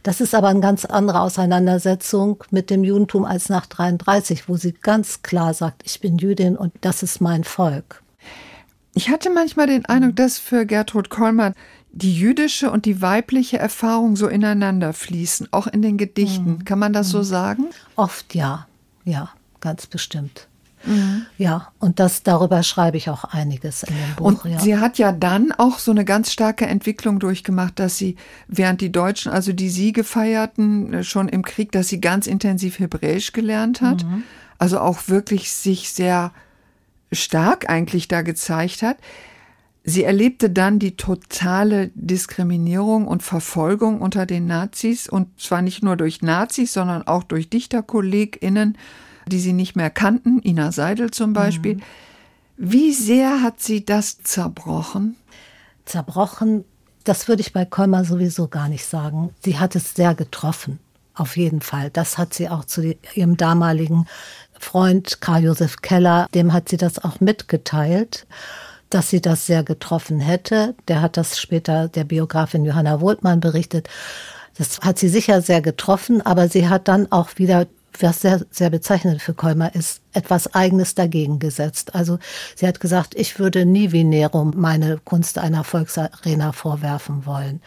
Das 0.03 0.23
ist 0.23 0.35
aber 0.35 0.49
eine 0.49 0.61
ganz 0.61 0.87
andere 0.87 1.21
Auseinandersetzung 1.21 2.43
mit 2.50 2.71
dem 2.71 2.83
Judentum 2.83 3.26
als 3.26 3.50
nach 3.50 3.67
33, 3.67 4.49
wo 4.49 4.57
sie 4.57 4.73
ganz 4.73 5.21
klar 5.21 5.53
sagt, 5.53 5.83
ich 5.85 6.00
bin 6.00 6.17
Jüdin 6.17 6.57
und 6.57 6.73
das 6.81 7.03
ist 7.03 7.21
mein 7.21 7.45
Volk. 7.45 8.03
Ich 8.94 9.10
hatte 9.10 9.30
manchmal 9.30 9.66
den 9.66 9.84
Eindruck, 9.86 10.16
dass 10.16 10.38
für 10.38 10.66
Gertrud 10.66 11.10
Kolmar 11.10 11.52
die 11.92 12.14
jüdische 12.14 12.70
und 12.70 12.86
die 12.86 13.02
weibliche 13.02 13.58
Erfahrung 13.58 14.16
so 14.16 14.26
ineinander 14.26 14.92
fließen, 14.92 15.48
auch 15.52 15.66
in 15.66 15.82
den 15.82 15.96
Gedichten. 15.96 16.50
Mhm. 16.50 16.64
Kann 16.64 16.78
man 16.78 16.92
das 16.92 17.08
so 17.08 17.18
mhm. 17.18 17.24
sagen? 17.24 17.64
Oft 17.96 18.34
ja, 18.34 18.66
ja, 19.04 19.30
ganz 19.60 19.86
bestimmt. 19.86 20.48
Mhm. 20.86 21.26
Ja, 21.38 21.68
und 21.78 21.98
das 21.98 22.22
darüber 22.22 22.62
schreibe 22.62 22.96
ich 22.96 23.08
auch 23.08 23.24
einiges 23.24 23.84
in 23.84 23.94
dem 23.94 24.16
Buch. 24.16 24.26
Und 24.26 24.44
ja. 24.44 24.58
sie 24.58 24.76
hat 24.76 24.98
ja 24.98 25.12
dann 25.12 25.52
auch 25.52 25.78
so 25.78 25.90
eine 25.90 26.04
ganz 26.04 26.32
starke 26.32 26.66
Entwicklung 26.66 27.20
durchgemacht, 27.20 27.78
dass 27.78 27.96
sie, 27.96 28.16
während 28.48 28.80
die 28.80 28.92
Deutschen 28.92 29.32
also 29.32 29.52
die 29.52 29.70
Siege 29.70 30.04
feierten, 30.04 30.92
äh, 30.92 31.04
schon 31.04 31.28
im 31.28 31.42
Krieg, 31.42 31.72
dass 31.72 31.88
sie 31.88 32.00
ganz 32.00 32.26
intensiv 32.26 32.78
Hebräisch 32.78 33.32
gelernt 33.32 33.80
hat. 33.80 34.04
Mhm. 34.04 34.24
Also 34.58 34.78
auch 34.80 35.08
wirklich 35.08 35.52
sich 35.52 35.90
sehr 35.90 36.32
stark 37.14 37.68
eigentlich 37.68 38.09
da 38.09 38.23
gezeigt 38.23 38.83
hat. 38.83 38.97
Sie 39.83 40.04
erlebte 40.04 40.49
dann 40.49 40.78
die 40.78 40.97
totale 40.97 41.90
Diskriminierung 41.94 43.06
und 43.06 43.23
Verfolgung 43.23 44.00
unter 44.00 44.25
den 44.25 44.47
Nazis 44.47 45.09
und 45.09 45.40
zwar 45.40 45.61
nicht 45.61 45.83
nur 45.83 45.97
durch 45.97 46.23
Nazis, 46.23 46.73
sondern 46.73 47.06
auch 47.06 47.23
durch 47.23 47.50
Dichterkolleginnen 47.50 48.78
die 49.28 49.40
sie 49.40 49.52
nicht 49.52 49.76
mehr 49.76 49.90
kannten, 49.90 50.40
Ina 50.42 50.73
Seidel 50.73 51.11
zum 51.11 51.33
Beispiel. 51.33 51.76
Mhm. 51.76 51.83
Wie 52.56 52.92
sehr 52.92 53.42
hat 53.42 53.61
sie 53.61 53.85
das 53.85 54.23
zerbrochen? 54.23 55.16
Zerbrochen, 55.85 56.64
das 57.04 57.28
würde 57.28 57.42
ich 57.42 57.52
bei 57.52 57.64
Kolmar 57.64 58.04
sowieso 58.04 58.49
gar 58.49 58.68
nicht 58.68 58.87
sagen. 58.87 59.30
Sie 59.42 59.59
hat 59.59 59.75
es 59.76 59.94
sehr 59.94 60.14
getroffen, 60.14 60.78
auf 61.14 61.37
jeden 61.37 61.61
Fall. 61.61 61.90
Das 61.90 62.16
hat 62.16 62.33
sie 62.33 62.49
auch 62.49 62.64
zu 62.64 62.97
ihrem 63.14 63.37
damaligen 63.37 64.06
Freund 64.64 65.21
Karl-Josef 65.21 65.83
Keller, 65.83 66.26
dem 66.35 66.52
hat 66.52 66.68
sie 66.68 66.76
das 66.76 67.02
auch 67.04 67.21
mitgeteilt 67.21 68.26
dass 68.90 69.11
sie 69.11 69.21
das 69.21 69.47
sehr 69.47 69.64
getroffen 69.64 70.21
hätte. 70.21 70.76
Der 70.87 71.02
hat 71.02 71.16
das 71.16 71.40
später 71.40 71.88
der 71.88 72.04
Biografin 72.04 72.64
Johanna 72.64 73.00
Wohltmann 73.00 73.40
berichtet. 73.40 73.88
Das 74.56 74.78
hat 74.80 75.00
sie 75.00 75.09
sicher 75.09 75.42
sehr 75.42 75.61
getroffen, 75.61 76.25
aber 76.25 76.49
sie 76.49 76.68
hat 76.68 76.87
dann 76.87 77.11
auch 77.11 77.30
wieder 77.37 77.66
was 78.00 78.21
sehr, 78.21 78.40
sehr 78.50 78.71
bezeichnend 78.71 79.23
für 79.23 79.35
Kolmar 79.35 79.75
ist, 79.75 80.00
etwas 80.12 80.54
Eigenes 80.54 80.94
dagegen 80.94 81.38
gesetzt. 81.38 81.94
Also 81.94 82.18
sie 82.56 82.66
hat 82.66 82.80
gesagt, 82.80 83.14
ich 83.14 83.38
würde 83.38 83.66
nie 83.66 83.92
wie 83.92 84.04
Nero 84.04 84.44
meine 84.44 84.99
Kunst 84.99 85.38
einer 85.38 85.64
Volksarena 85.64 86.52
vorwerfen 86.52 87.26
wollen. 87.26 87.61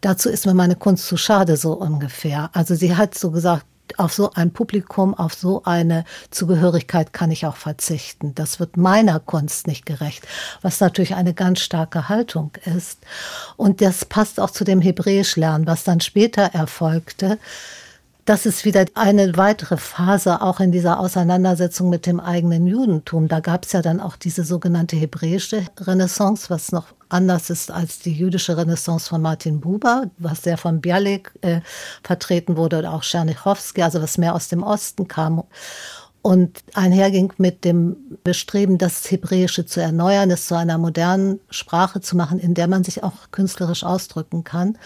Dazu 0.00 0.28
ist 0.28 0.46
mir 0.46 0.54
meine 0.54 0.76
Kunst 0.76 1.06
zu 1.06 1.16
schade, 1.16 1.56
so 1.56 1.72
ungefähr. 1.72 2.50
Also 2.52 2.74
sie 2.74 2.96
hat 2.96 3.16
so 3.16 3.30
gesagt, 3.30 3.66
auf 3.98 4.12
so 4.12 4.30
ein 4.32 4.52
Publikum, 4.52 5.14
auf 5.14 5.34
so 5.34 5.62
eine 5.64 6.04
Zugehörigkeit 6.30 7.12
kann 7.12 7.30
ich 7.30 7.46
auch 7.46 7.56
verzichten. 7.56 8.34
Das 8.34 8.60
wird 8.60 8.76
meiner 8.76 9.20
Kunst 9.20 9.66
nicht 9.66 9.86
gerecht, 9.86 10.26
was 10.60 10.80
natürlich 10.80 11.14
eine 11.14 11.34
ganz 11.34 11.60
starke 11.60 12.08
Haltung 12.08 12.52
ist. 12.76 12.98
Und 13.56 13.80
das 13.80 14.04
passt 14.04 14.40
auch 14.40 14.50
zu 14.50 14.64
dem 14.64 14.80
Hebräisch-Lernen, 14.80 15.66
was 15.66 15.84
dann 15.84 16.00
später 16.00 16.42
erfolgte 16.42 17.38
das 18.24 18.46
ist 18.46 18.64
wieder 18.64 18.84
eine 18.94 19.36
weitere 19.36 19.76
Phase 19.76 20.42
auch 20.42 20.60
in 20.60 20.70
dieser 20.70 21.00
Auseinandersetzung 21.00 21.90
mit 21.90 22.06
dem 22.06 22.20
eigenen 22.20 22.66
Judentum. 22.66 23.26
Da 23.26 23.40
gab 23.40 23.64
es 23.64 23.72
ja 23.72 23.82
dann 23.82 24.00
auch 24.00 24.16
diese 24.16 24.44
sogenannte 24.44 24.96
hebräische 24.96 25.66
Renaissance, 25.80 26.48
was 26.48 26.70
noch 26.70 26.86
anders 27.12 27.50
ist 27.50 27.70
als 27.70 27.98
die 27.98 28.12
jüdische 28.12 28.56
Renaissance 28.56 29.08
von 29.08 29.22
Martin 29.22 29.60
Buber, 29.60 30.10
was 30.18 30.42
sehr 30.42 30.58
von 30.58 30.80
Bialik 30.80 31.32
äh, 31.42 31.60
vertreten 32.02 32.56
wurde 32.56 32.78
oder 32.78 32.92
auch 32.92 33.02
Tschernichowski, 33.02 33.82
also 33.82 34.02
was 34.02 34.18
mehr 34.18 34.34
aus 34.34 34.48
dem 34.48 34.62
Osten 34.62 35.08
kam 35.08 35.42
und 36.22 36.62
einherging 36.74 37.32
mit 37.36 37.64
dem 37.64 37.96
Bestreben, 38.22 38.78
das 38.78 39.10
Hebräische 39.10 39.66
zu 39.66 39.80
erneuern, 39.80 40.30
es 40.30 40.46
zu 40.46 40.54
einer 40.54 40.78
modernen 40.78 41.40
Sprache 41.50 42.00
zu 42.00 42.16
machen, 42.16 42.38
in 42.38 42.54
der 42.54 42.68
man 42.68 42.84
sich 42.84 43.02
auch 43.02 43.32
künstlerisch 43.32 43.82
ausdrücken 43.82 44.44
kann. 44.44 44.78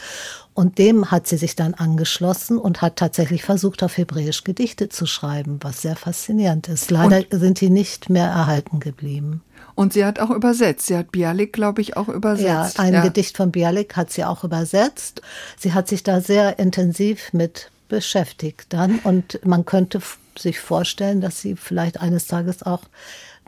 Und 0.54 0.78
dem 0.78 1.11
hat 1.11 1.26
sie 1.26 1.37
sich 1.37 1.54
dann 1.54 1.75
angeschlossen 1.75 2.56
und 2.56 2.80
hat 2.80 2.97
tatsächlich 2.97 3.45
versucht, 3.45 3.83
auf 3.83 3.99
Hebräisch 3.99 4.45
Gedichte 4.45 4.88
zu 4.88 5.04
schreiben, 5.04 5.59
was 5.61 5.83
sehr 5.83 5.97
faszinierend 5.97 6.68
ist. 6.68 6.90
Leider 6.90 7.18
und 7.18 7.38
sind 7.38 7.61
die 7.61 7.68
nicht 7.68 8.09
mehr 8.09 8.28
erhalten 8.28 8.80
geblieben. 8.80 9.42
Und 9.76 9.92
sie 9.92 10.04
hat 10.04 10.18
auch 10.18 10.30
übersetzt. 10.30 10.87
Sie 10.87 10.97
hat 10.97 11.12
Bialik, 11.12 11.52
glaube 11.52 11.83
ich, 11.83 11.97
auch 11.97 12.09
übersetzt. 12.09 12.78
Ja, 12.78 12.83
ein 12.83 12.95
ja. 12.95 13.02
Gedicht 13.02 13.37
von 13.37 13.52
Bialik 13.52 13.95
hat 13.95 14.11
sie 14.11 14.25
auch 14.25 14.42
übersetzt. 14.42 15.23
Sie 15.56 15.75
hat 15.75 15.87
sich 15.87 16.02
da 16.02 16.21
sehr 16.21 16.59
intensiv 16.59 17.33
mit 17.33 17.71
beschäftigt 17.88 18.73
dann. 18.73 18.99
Und 19.00 19.38
man 19.45 19.64
könnte 19.64 20.00
sich 20.37 20.61
vorstellen, 20.61 21.21
dass 21.21 21.40
sie 21.40 21.56
vielleicht 21.56 22.00
eines 22.00 22.26
Tages 22.26 22.62
auch 22.62 22.83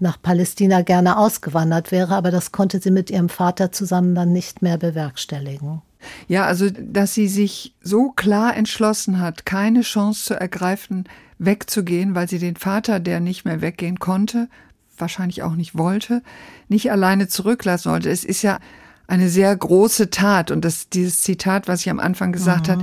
nach 0.00 0.20
Palästina 0.20 0.82
gerne 0.82 1.18
ausgewandert 1.18 1.90
wäre, 1.90 2.14
aber 2.14 2.30
das 2.30 2.52
konnte 2.52 2.78
sie 2.78 2.90
mit 2.90 3.10
ihrem 3.10 3.28
Vater 3.28 3.72
zusammen 3.72 4.14
dann 4.14 4.32
nicht 4.32 4.62
mehr 4.62 4.78
bewerkstelligen. 4.78 5.82
Ja, 6.28 6.44
also 6.44 6.68
dass 6.70 7.14
sie 7.14 7.26
sich 7.26 7.74
so 7.82 8.10
klar 8.10 8.56
entschlossen 8.56 9.18
hat, 9.18 9.44
keine 9.44 9.80
Chance 9.80 10.26
zu 10.26 10.34
ergreifen, 10.34 11.04
wegzugehen, 11.38 12.14
weil 12.14 12.28
sie 12.28 12.38
den 12.38 12.54
Vater, 12.54 13.00
der 13.00 13.18
nicht 13.18 13.44
mehr 13.44 13.60
weggehen 13.60 13.98
konnte, 13.98 14.48
wahrscheinlich 15.00 15.42
auch 15.42 15.54
nicht 15.54 15.76
wollte, 15.76 16.22
nicht 16.68 16.90
alleine 16.90 17.28
zurücklassen 17.28 17.90
wollte. 17.92 18.10
Es 18.10 18.24
ist 18.24 18.42
ja 18.42 18.58
eine 19.06 19.28
sehr 19.28 19.54
große 19.56 20.10
Tat 20.10 20.50
und 20.50 20.64
das, 20.64 20.88
dieses 20.88 21.22
Zitat, 21.22 21.66
was 21.68 21.80
ich 21.80 21.90
am 21.90 22.00
Anfang 22.00 22.32
gesagt 22.32 22.68
mhm. 22.68 22.72
hat, 22.72 22.80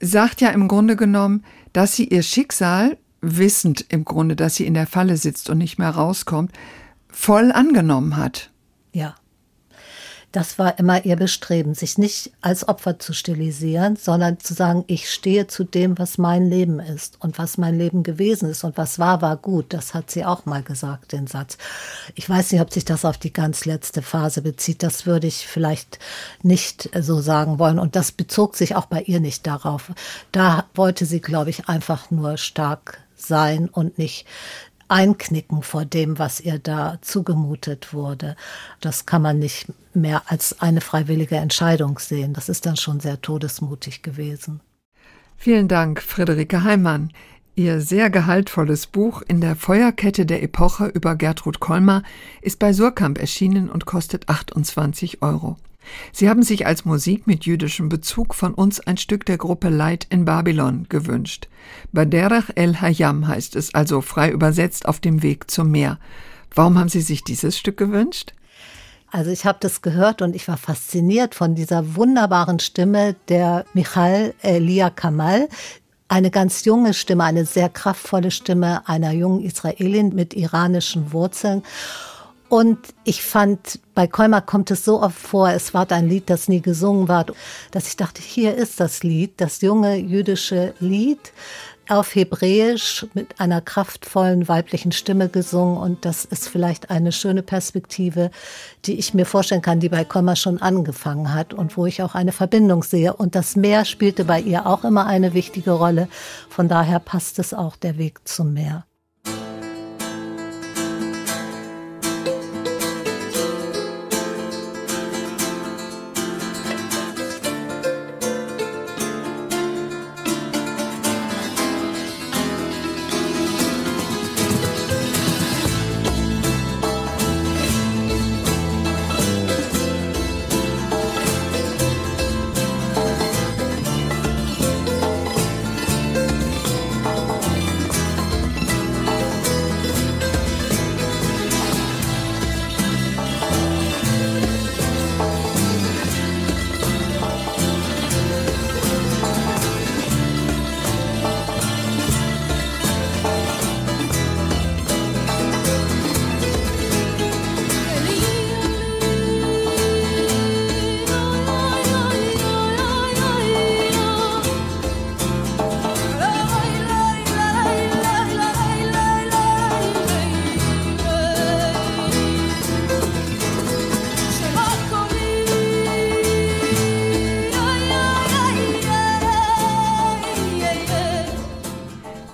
sagt 0.00 0.40
ja 0.40 0.50
im 0.50 0.68
Grunde 0.68 0.96
genommen, 0.96 1.44
dass 1.72 1.96
sie 1.96 2.04
ihr 2.04 2.22
Schicksal, 2.22 2.96
wissend 3.22 3.84
im 3.88 4.04
Grunde, 4.04 4.36
dass 4.36 4.54
sie 4.54 4.66
in 4.66 4.74
der 4.74 4.86
Falle 4.86 5.16
sitzt 5.16 5.50
und 5.50 5.58
nicht 5.58 5.78
mehr 5.78 5.90
rauskommt, 5.90 6.52
voll 7.08 7.52
angenommen 7.52 8.16
hat. 8.16 8.49
Das 10.32 10.60
war 10.60 10.78
immer 10.78 11.04
ihr 11.04 11.16
Bestreben, 11.16 11.74
sich 11.74 11.98
nicht 11.98 12.30
als 12.40 12.68
Opfer 12.68 13.00
zu 13.00 13.12
stilisieren, 13.12 13.96
sondern 13.96 14.38
zu 14.38 14.54
sagen, 14.54 14.84
ich 14.86 15.10
stehe 15.10 15.48
zu 15.48 15.64
dem, 15.64 15.98
was 15.98 16.18
mein 16.18 16.48
Leben 16.48 16.78
ist 16.78 17.16
und 17.20 17.36
was 17.38 17.58
mein 17.58 17.76
Leben 17.76 18.04
gewesen 18.04 18.48
ist 18.48 18.62
und 18.62 18.76
was 18.76 19.00
war, 19.00 19.22
war 19.22 19.36
gut. 19.36 19.72
Das 19.72 19.92
hat 19.92 20.10
sie 20.10 20.24
auch 20.24 20.46
mal 20.46 20.62
gesagt, 20.62 21.10
den 21.10 21.26
Satz. 21.26 21.58
Ich 22.14 22.28
weiß 22.30 22.52
nicht, 22.52 22.60
ob 22.60 22.72
sich 22.72 22.84
das 22.84 23.04
auf 23.04 23.18
die 23.18 23.32
ganz 23.32 23.64
letzte 23.64 24.02
Phase 24.02 24.42
bezieht. 24.42 24.84
Das 24.84 25.04
würde 25.04 25.26
ich 25.26 25.48
vielleicht 25.48 25.98
nicht 26.42 26.90
so 27.00 27.20
sagen 27.20 27.58
wollen. 27.58 27.80
Und 27.80 27.96
das 27.96 28.12
bezog 28.12 28.56
sich 28.56 28.76
auch 28.76 28.86
bei 28.86 29.02
ihr 29.02 29.18
nicht 29.18 29.48
darauf. 29.48 29.90
Da 30.30 30.66
wollte 30.74 31.06
sie, 31.06 31.20
glaube 31.20 31.50
ich, 31.50 31.68
einfach 31.68 32.12
nur 32.12 32.36
stark 32.36 32.98
sein 33.16 33.68
und 33.68 33.98
nicht 33.98 34.26
einknicken 34.90 35.62
vor 35.62 35.84
dem, 35.84 36.18
was 36.18 36.40
ihr 36.40 36.58
da 36.58 36.98
zugemutet 37.00 37.92
wurde. 37.92 38.36
Das 38.80 39.06
kann 39.06 39.22
man 39.22 39.38
nicht 39.38 39.72
mehr 39.94 40.22
als 40.26 40.60
eine 40.60 40.80
freiwillige 40.80 41.36
Entscheidung 41.36 41.98
sehen. 41.98 42.32
Das 42.32 42.48
ist 42.48 42.66
dann 42.66 42.76
schon 42.76 43.00
sehr 43.00 43.20
todesmutig 43.20 44.02
gewesen. 44.02 44.60
Vielen 45.36 45.68
Dank, 45.68 46.02
Friederike 46.02 46.64
Heimann. 46.64 47.12
Ihr 47.54 47.80
sehr 47.80 48.10
gehaltvolles 48.10 48.86
Buch 48.86 49.22
In 49.22 49.40
der 49.40 49.56
Feuerkette 49.56 50.24
der 50.24 50.42
Epoche 50.42 50.86
über 50.86 51.16
Gertrud 51.16 51.60
Kolmar 51.60 52.02
ist 52.42 52.58
bei 52.58 52.72
Surkamp 52.72 53.18
erschienen 53.18 53.68
und 53.68 53.86
kostet 53.86 54.28
28 54.28 55.22
Euro. 55.22 55.56
Sie 56.12 56.28
haben 56.28 56.42
sich 56.42 56.66
als 56.66 56.84
Musik 56.84 57.26
mit 57.26 57.44
jüdischem 57.44 57.88
Bezug 57.88 58.34
von 58.34 58.54
uns 58.54 58.80
ein 58.80 58.96
Stück 58.96 59.26
der 59.26 59.38
Gruppe 59.38 59.68
Light 59.68 60.06
in 60.10 60.24
Babylon 60.24 60.86
gewünscht. 60.88 61.48
Baderach 61.92 62.50
el 62.54 62.80
Hayam 62.80 63.28
heißt 63.28 63.56
es, 63.56 63.74
also 63.74 64.00
frei 64.00 64.30
übersetzt 64.30 64.86
auf 64.86 65.00
dem 65.00 65.22
Weg 65.22 65.50
zum 65.50 65.70
Meer. 65.70 65.98
Warum 66.54 66.78
haben 66.78 66.88
Sie 66.88 67.00
sich 67.00 67.24
dieses 67.24 67.56
Stück 67.56 67.76
gewünscht? 67.76 68.34
Also 69.12 69.30
ich 69.30 69.44
habe 69.44 69.58
das 69.60 69.82
gehört 69.82 70.22
und 70.22 70.36
ich 70.36 70.46
war 70.46 70.56
fasziniert 70.56 71.34
von 71.34 71.54
dieser 71.54 71.96
wunderbaren 71.96 72.60
Stimme 72.60 73.16
der 73.28 73.64
Michal 73.74 74.34
Elia 74.40 74.90
Kamal, 74.90 75.48
eine 76.06 76.30
ganz 76.30 76.64
junge 76.64 76.94
Stimme, 76.94 77.24
eine 77.24 77.44
sehr 77.44 77.68
kraftvolle 77.68 78.30
Stimme 78.30 78.86
einer 78.88 79.12
jungen 79.12 79.42
Israelin 79.42 80.14
mit 80.14 80.34
iranischen 80.34 81.12
Wurzeln. 81.12 81.62
Und 82.50 82.78
ich 83.04 83.22
fand, 83.22 83.78
bei 83.94 84.08
Kolmar 84.08 84.42
kommt 84.42 84.72
es 84.72 84.84
so 84.84 85.00
oft 85.00 85.16
vor, 85.16 85.50
es 85.50 85.72
war 85.72 85.90
ein 85.92 86.08
Lied, 86.08 86.28
das 86.28 86.48
nie 86.48 86.60
gesungen 86.60 87.06
war, 87.06 87.26
dass 87.70 87.86
ich 87.86 87.96
dachte, 87.96 88.20
hier 88.20 88.56
ist 88.56 88.80
das 88.80 89.04
Lied, 89.04 89.34
das 89.40 89.60
junge 89.60 89.94
jüdische 89.94 90.74
Lied 90.80 91.32
auf 91.88 92.12
Hebräisch 92.16 93.06
mit 93.14 93.38
einer 93.40 93.60
kraftvollen 93.60 94.48
weiblichen 94.48 94.90
Stimme 94.90 95.28
gesungen. 95.28 95.78
Und 95.78 96.04
das 96.04 96.24
ist 96.24 96.48
vielleicht 96.48 96.90
eine 96.90 97.12
schöne 97.12 97.44
Perspektive, 97.44 98.32
die 98.84 98.98
ich 98.98 99.14
mir 99.14 99.26
vorstellen 99.26 99.62
kann, 99.62 99.78
die 99.78 99.88
bei 99.88 100.04
Kolmar 100.04 100.34
schon 100.34 100.60
angefangen 100.60 101.32
hat 101.32 101.54
und 101.54 101.76
wo 101.76 101.86
ich 101.86 102.02
auch 102.02 102.16
eine 102.16 102.32
Verbindung 102.32 102.82
sehe. 102.82 103.14
Und 103.14 103.36
das 103.36 103.54
Meer 103.54 103.84
spielte 103.84 104.24
bei 104.24 104.40
ihr 104.40 104.66
auch 104.66 104.82
immer 104.82 105.06
eine 105.06 105.34
wichtige 105.34 105.70
Rolle. 105.70 106.08
Von 106.48 106.66
daher 106.66 106.98
passt 106.98 107.38
es 107.38 107.54
auch 107.54 107.76
der 107.76 107.96
Weg 107.96 108.26
zum 108.26 108.54
Meer. 108.54 108.86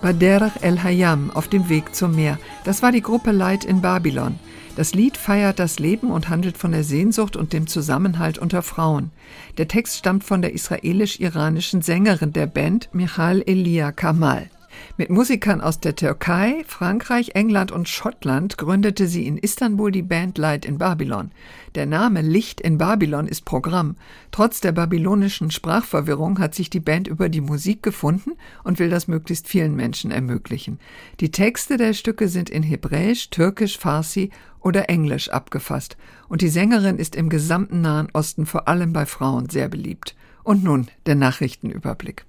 Bader 0.06 0.52
el-Hayam 0.60 1.32
auf 1.34 1.48
dem 1.48 1.68
Weg 1.68 1.92
zum 1.92 2.14
Meer. 2.14 2.38
Das 2.62 2.80
war 2.80 2.92
die 2.92 3.02
Gruppe 3.02 3.32
Light 3.32 3.64
in 3.64 3.80
Babylon. 3.80 4.38
Das 4.76 4.94
Lied 4.94 5.16
feiert 5.16 5.58
das 5.58 5.80
Leben 5.80 6.12
und 6.12 6.28
handelt 6.28 6.56
von 6.56 6.70
der 6.70 6.84
Sehnsucht 6.84 7.34
und 7.34 7.52
dem 7.52 7.66
Zusammenhalt 7.66 8.38
unter 8.38 8.62
Frauen. 8.62 9.10
Der 9.58 9.66
Text 9.66 9.96
stammt 9.96 10.22
von 10.22 10.42
der 10.42 10.52
israelisch-iranischen 10.52 11.82
Sängerin 11.82 12.32
der 12.32 12.46
Band 12.46 12.88
Michal 12.92 13.42
Elia 13.46 13.90
Kamal. 13.90 14.48
Mit 14.96 15.10
Musikern 15.10 15.60
aus 15.60 15.80
der 15.80 15.96
Türkei, 15.96 16.64
Frankreich, 16.66 17.30
England 17.34 17.72
und 17.72 17.88
Schottland 17.88 18.56
gründete 18.56 19.06
sie 19.06 19.26
in 19.26 19.36
Istanbul 19.36 19.92
die 19.92 20.02
Band 20.02 20.38
Light 20.38 20.64
in 20.64 20.78
Babylon. 20.78 21.30
Der 21.74 21.86
Name 21.86 22.22
Licht 22.22 22.60
in 22.60 22.78
Babylon 22.78 23.28
ist 23.28 23.44
Programm. 23.44 23.96
Trotz 24.30 24.60
der 24.60 24.72
babylonischen 24.72 25.50
Sprachverwirrung 25.50 26.38
hat 26.38 26.54
sich 26.54 26.70
die 26.70 26.80
Band 26.80 27.08
über 27.08 27.28
die 27.28 27.40
Musik 27.40 27.82
gefunden 27.82 28.32
und 28.64 28.78
will 28.78 28.88
das 28.88 29.08
möglichst 29.08 29.48
vielen 29.48 29.76
Menschen 29.76 30.10
ermöglichen. 30.10 30.78
Die 31.20 31.30
Texte 31.30 31.76
der 31.76 31.92
Stücke 31.92 32.28
sind 32.28 32.48
in 32.48 32.62
Hebräisch, 32.62 33.30
Türkisch, 33.30 33.78
Farsi 33.78 34.30
oder 34.60 34.88
Englisch 34.88 35.28
abgefasst 35.28 35.96
und 36.28 36.40
die 36.40 36.48
Sängerin 36.48 36.98
ist 36.98 37.16
im 37.16 37.28
gesamten 37.28 37.80
Nahen 37.80 38.08
Osten 38.12 38.46
vor 38.46 38.68
allem 38.68 38.92
bei 38.92 39.06
Frauen 39.06 39.48
sehr 39.48 39.68
beliebt. 39.68 40.16
Und 40.42 40.62
nun 40.62 40.86
der 41.06 41.16
Nachrichtenüberblick. 41.16 42.24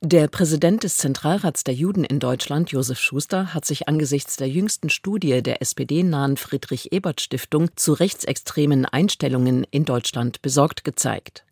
Der 0.00 0.28
Präsident 0.28 0.84
des 0.84 0.96
Zentralrats 0.96 1.64
der 1.64 1.74
Juden 1.74 2.04
in 2.04 2.20
Deutschland, 2.20 2.70
Josef 2.70 3.00
Schuster, 3.00 3.52
hat 3.52 3.64
sich 3.64 3.88
angesichts 3.88 4.36
der 4.36 4.48
jüngsten 4.48 4.90
Studie 4.90 5.42
der 5.42 5.60
SPD-nahen 5.60 6.36
Friedrich-Ebert-Stiftung 6.36 7.70
zu 7.74 7.94
rechtsextremen 7.94 8.84
Einstellungen 8.84 9.66
in 9.72 9.84
Deutschland 9.84 10.40
besorgt 10.40 10.84
gezeigt. 10.84 11.44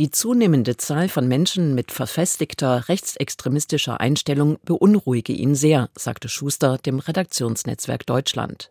Die 0.00 0.10
zunehmende 0.10 0.76
Zahl 0.76 1.08
von 1.08 1.28
Menschen 1.28 1.76
mit 1.76 1.92
verfestigter 1.92 2.88
rechtsextremistischer 2.88 4.00
Einstellung 4.00 4.58
beunruhige 4.64 5.32
ihn 5.32 5.54
sehr, 5.54 5.88
sagte 5.94 6.28
Schuster 6.28 6.78
dem 6.78 6.98
Redaktionsnetzwerk 6.98 8.04
Deutschland. 8.04 8.68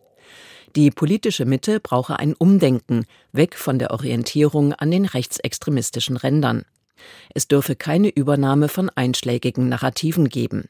Die 0.76 0.92
politische 0.92 1.46
Mitte 1.46 1.80
brauche 1.80 2.20
ein 2.20 2.34
Umdenken, 2.34 3.06
weg 3.32 3.56
von 3.56 3.80
der 3.80 3.92
Orientierung 3.92 4.74
an 4.74 4.92
den 4.92 5.06
rechtsextremistischen 5.06 6.18
Rändern. 6.18 6.66
Es 7.34 7.48
dürfe 7.48 7.76
keine 7.76 8.10
Übernahme 8.10 8.70
von 8.70 8.90
einschlägigen 8.90 9.70
Narrativen 9.70 10.30
geben. 10.30 10.70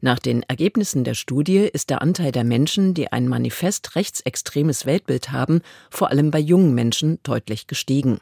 Nach 0.00 0.18
den 0.18 0.42
Ergebnissen 0.42 1.04
der 1.04 1.14
Studie 1.14 1.60
ist 1.60 1.90
der 1.90 2.02
Anteil 2.02 2.32
der 2.32 2.44
Menschen, 2.44 2.94
die 2.94 3.10
ein 3.10 3.28
manifest 3.28 3.96
rechtsextremes 3.96 4.86
Weltbild 4.86 5.32
haben, 5.32 5.62
vor 5.90 6.10
allem 6.10 6.30
bei 6.30 6.38
jungen 6.38 6.74
Menschen 6.74 7.18
deutlich 7.22 7.66
gestiegen. 7.66 8.20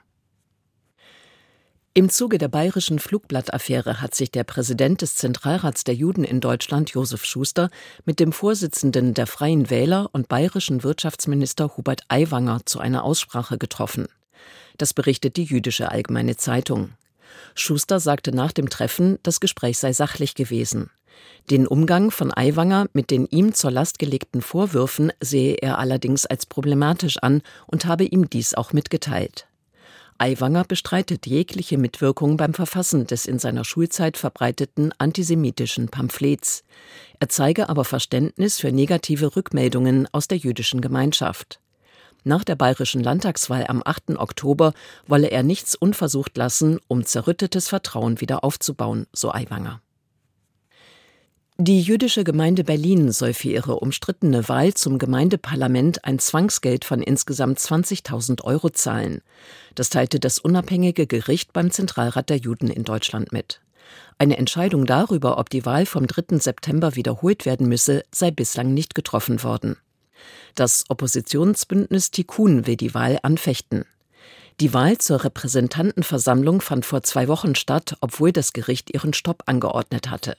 Im 1.92 2.08
Zuge 2.08 2.38
der 2.38 2.46
bayerischen 2.46 3.00
Flugblattaffäre 3.00 4.00
hat 4.00 4.14
sich 4.14 4.30
der 4.30 4.44
Präsident 4.44 5.02
des 5.02 5.16
Zentralrats 5.16 5.82
der 5.82 5.96
Juden 5.96 6.22
in 6.22 6.40
Deutschland, 6.40 6.90
Josef 6.90 7.24
Schuster, 7.24 7.68
mit 8.04 8.20
dem 8.20 8.30
Vorsitzenden 8.30 9.12
der 9.12 9.26
Freien 9.26 9.70
Wähler 9.70 10.08
und 10.12 10.28
bayerischen 10.28 10.84
Wirtschaftsminister 10.84 11.76
Hubert 11.76 12.02
Aiwanger 12.06 12.60
zu 12.64 12.78
einer 12.78 13.02
Aussprache 13.02 13.58
getroffen. 13.58 14.06
Das 14.78 14.94
berichtet 14.94 15.36
die 15.36 15.42
Jüdische 15.42 15.90
Allgemeine 15.90 16.36
Zeitung. 16.36 16.90
Schuster 17.54 18.00
sagte 18.00 18.32
nach 18.32 18.52
dem 18.52 18.68
Treffen, 18.68 19.18
das 19.22 19.40
Gespräch 19.40 19.78
sei 19.78 19.92
sachlich 19.92 20.34
gewesen. 20.34 20.90
Den 21.50 21.66
Umgang 21.66 22.10
von 22.10 22.32
Aiwanger 22.34 22.86
mit 22.92 23.10
den 23.10 23.26
ihm 23.26 23.54
zur 23.54 23.70
Last 23.70 23.98
gelegten 23.98 24.42
Vorwürfen 24.42 25.12
sehe 25.20 25.54
er 25.54 25.78
allerdings 25.78 26.26
als 26.26 26.46
problematisch 26.46 27.18
an 27.18 27.42
und 27.66 27.86
habe 27.86 28.04
ihm 28.04 28.30
dies 28.30 28.54
auch 28.54 28.72
mitgeteilt. 28.72 29.46
Aiwanger 30.18 30.64
bestreitet 30.64 31.26
jegliche 31.26 31.78
Mitwirkung 31.78 32.36
beim 32.36 32.52
Verfassen 32.52 33.06
des 33.06 33.24
in 33.24 33.38
seiner 33.38 33.64
Schulzeit 33.64 34.18
verbreiteten 34.18 34.92
antisemitischen 34.98 35.88
Pamphlets. 35.88 36.62
Er 37.20 37.30
zeige 37.30 37.70
aber 37.70 37.86
Verständnis 37.86 38.60
für 38.60 38.70
negative 38.70 39.34
Rückmeldungen 39.34 40.06
aus 40.12 40.28
der 40.28 40.36
jüdischen 40.36 40.82
Gemeinschaft. 40.82 41.58
Nach 42.24 42.44
der 42.44 42.54
bayerischen 42.54 43.02
Landtagswahl 43.02 43.66
am 43.66 43.82
8. 43.84 44.18
Oktober 44.18 44.74
wolle 45.06 45.30
er 45.30 45.42
nichts 45.42 45.74
unversucht 45.74 46.36
lassen, 46.36 46.78
um 46.86 47.04
zerrüttetes 47.04 47.68
Vertrauen 47.68 48.20
wieder 48.20 48.44
aufzubauen, 48.44 49.06
so 49.12 49.32
Aiwanger. 49.32 49.80
Die 51.62 51.82
jüdische 51.82 52.24
Gemeinde 52.24 52.64
Berlin 52.64 53.12
soll 53.12 53.34
für 53.34 53.50
ihre 53.50 53.80
umstrittene 53.80 54.48
Wahl 54.48 54.72
zum 54.72 54.98
Gemeindeparlament 54.98 56.06
ein 56.06 56.18
Zwangsgeld 56.18 56.86
von 56.86 57.02
insgesamt 57.02 57.58
20.000 57.58 58.42
Euro 58.44 58.70
zahlen. 58.70 59.20
Das 59.74 59.90
teilte 59.90 60.20
das 60.20 60.38
unabhängige 60.38 61.06
Gericht 61.06 61.52
beim 61.52 61.70
Zentralrat 61.70 62.30
der 62.30 62.38
Juden 62.38 62.68
in 62.68 62.84
Deutschland 62.84 63.32
mit. 63.32 63.60
Eine 64.16 64.38
Entscheidung 64.38 64.86
darüber, 64.86 65.36
ob 65.36 65.50
die 65.50 65.66
Wahl 65.66 65.84
vom 65.84 66.06
3. 66.06 66.38
September 66.38 66.96
wiederholt 66.96 67.44
werden 67.44 67.68
müsse, 67.68 68.04
sei 68.10 68.30
bislang 68.30 68.72
nicht 68.72 68.94
getroffen 68.94 69.42
worden. 69.42 69.76
Das 70.54 70.84
Oppositionsbündnis 70.88 72.10
Tikkun 72.10 72.66
will 72.66 72.76
die 72.76 72.94
Wahl 72.94 73.18
anfechten. 73.22 73.84
Die 74.60 74.74
Wahl 74.74 74.98
zur 74.98 75.24
Repräsentantenversammlung 75.24 76.60
fand 76.60 76.84
vor 76.84 77.02
zwei 77.02 77.28
Wochen 77.28 77.54
statt, 77.54 77.96
obwohl 78.00 78.30
das 78.30 78.52
Gericht 78.52 78.92
ihren 78.92 79.14
Stopp 79.14 79.44
angeordnet 79.46 80.10
hatte. 80.10 80.36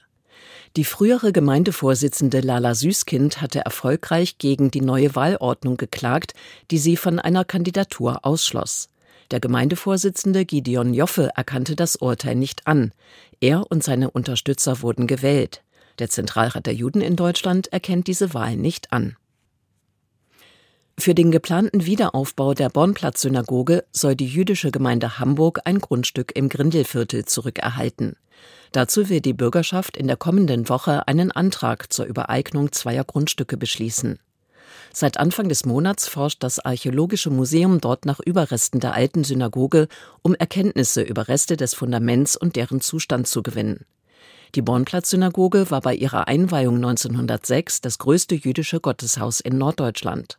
Die 0.76 0.84
frühere 0.84 1.32
Gemeindevorsitzende 1.32 2.40
Lala 2.40 2.74
Süßkind 2.74 3.40
hatte 3.40 3.64
erfolgreich 3.64 4.38
gegen 4.38 4.70
die 4.70 4.80
neue 4.80 5.14
Wahlordnung 5.14 5.76
geklagt, 5.76 6.34
die 6.70 6.78
sie 6.78 6.96
von 6.96 7.18
einer 7.18 7.44
Kandidatur 7.44 8.24
ausschloss. 8.24 8.88
Der 9.32 9.40
Gemeindevorsitzende 9.40 10.44
Gideon 10.44 10.94
Joffe 10.94 11.30
erkannte 11.34 11.74
das 11.74 11.96
Urteil 11.96 12.36
nicht 12.36 12.66
an. 12.66 12.92
Er 13.40 13.70
und 13.70 13.82
seine 13.82 14.10
Unterstützer 14.10 14.82
wurden 14.82 15.06
gewählt. 15.06 15.62
Der 15.98 16.08
Zentralrat 16.08 16.66
der 16.66 16.74
Juden 16.74 17.00
in 17.00 17.16
Deutschland 17.16 17.72
erkennt 17.72 18.06
diese 18.06 18.34
Wahl 18.34 18.56
nicht 18.56 18.92
an. 18.92 19.16
Für 21.02 21.16
den 21.16 21.32
geplanten 21.32 21.84
Wiederaufbau 21.84 22.54
der 22.54 22.68
Bornplatz-Synagoge 22.68 23.82
soll 23.90 24.14
die 24.14 24.28
jüdische 24.28 24.70
Gemeinde 24.70 25.18
Hamburg 25.18 25.58
ein 25.64 25.80
Grundstück 25.80 26.30
im 26.36 26.48
Grindelviertel 26.48 27.24
zurückerhalten. 27.24 28.14
Dazu 28.70 29.08
will 29.08 29.20
die 29.20 29.32
Bürgerschaft 29.32 29.96
in 29.96 30.06
der 30.06 30.16
kommenden 30.16 30.68
Woche 30.68 31.08
einen 31.08 31.32
Antrag 31.32 31.92
zur 31.92 32.04
Übereignung 32.04 32.70
zweier 32.70 33.02
Grundstücke 33.02 33.56
beschließen. 33.56 34.20
Seit 34.92 35.16
Anfang 35.18 35.48
des 35.48 35.66
Monats 35.66 36.06
forscht 36.06 36.40
das 36.44 36.60
Archäologische 36.60 37.30
Museum 37.30 37.80
dort 37.80 38.06
nach 38.06 38.20
Überresten 38.20 38.78
der 38.78 38.94
alten 38.94 39.24
Synagoge, 39.24 39.88
um 40.22 40.36
Erkenntnisse 40.36 41.02
über 41.02 41.26
Reste 41.26 41.56
des 41.56 41.74
Fundaments 41.74 42.36
und 42.36 42.54
deren 42.54 42.80
Zustand 42.80 43.26
zu 43.26 43.42
gewinnen. 43.42 43.86
Die 44.54 44.62
Bornplatz-Synagoge 44.62 45.68
war 45.72 45.80
bei 45.80 45.96
ihrer 45.96 46.28
Einweihung 46.28 46.76
1906 46.76 47.80
das 47.80 47.98
größte 47.98 48.36
jüdische 48.36 48.78
Gotteshaus 48.78 49.40
in 49.40 49.58
Norddeutschland. 49.58 50.38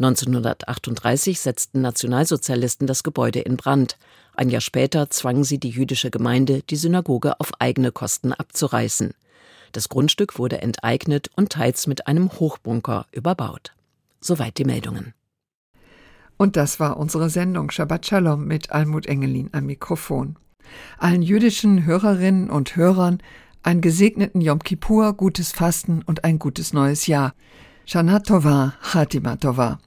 1938 0.00 1.38
setzten 1.40 1.82
Nationalsozialisten 1.82 2.86
das 2.86 3.02
Gebäude 3.02 3.40
in 3.40 3.58
Brand. 3.58 3.98
Ein 4.34 4.48
Jahr 4.48 4.62
später 4.62 5.10
zwangen 5.10 5.44
sie 5.44 5.58
die 5.58 5.68
jüdische 5.68 6.10
Gemeinde, 6.10 6.62
die 6.62 6.76
Synagoge 6.76 7.38
auf 7.38 7.52
eigene 7.58 7.92
Kosten 7.92 8.32
abzureißen. 8.32 9.12
Das 9.72 9.90
Grundstück 9.90 10.38
wurde 10.38 10.62
enteignet 10.62 11.30
und 11.36 11.52
teils 11.52 11.86
mit 11.86 12.06
einem 12.06 12.32
Hochbunker 12.32 13.06
überbaut. 13.12 13.74
Soweit 14.22 14.56
die 14.56 14.64
Meldungen. 14.64 15.12
Und 16.38 16.56
das 16.56 16.80
war 16.80 16.96
unsere 16.96 17.28
Sendung 17.28 17.70
Shabbat 17.70 18.06
Shalom 18.06 18.46
mit 18.46 18.72
Almut 18.72 19.04
Engelin 19.04 19.50
am 19.52 19.66
Mikrofon. 19.66 20.36
Allen 20.96 21.20
jüdischen 21.20 21.84
Hörerinnen 21.84 22.48
und 22.48 22.74
Hörern 22.74 23.18
einen 23.62 23.82
gesegneten 23.82 24.40
Yom 24.40 24.60
Kippur, 24.60 25.12
gutes 25.12 25.52
Fasten 25.52 26.00
und 26.06 26.24
ein 26.24 26.38
gutes 26.38 26.72
neues 26.72 27.06
Jahr. 27.06 27.34
Shana 27.84 28.20
Tova, 28.20 28.72
Chatima 28.80 29.36
Tova. 29.36 29.78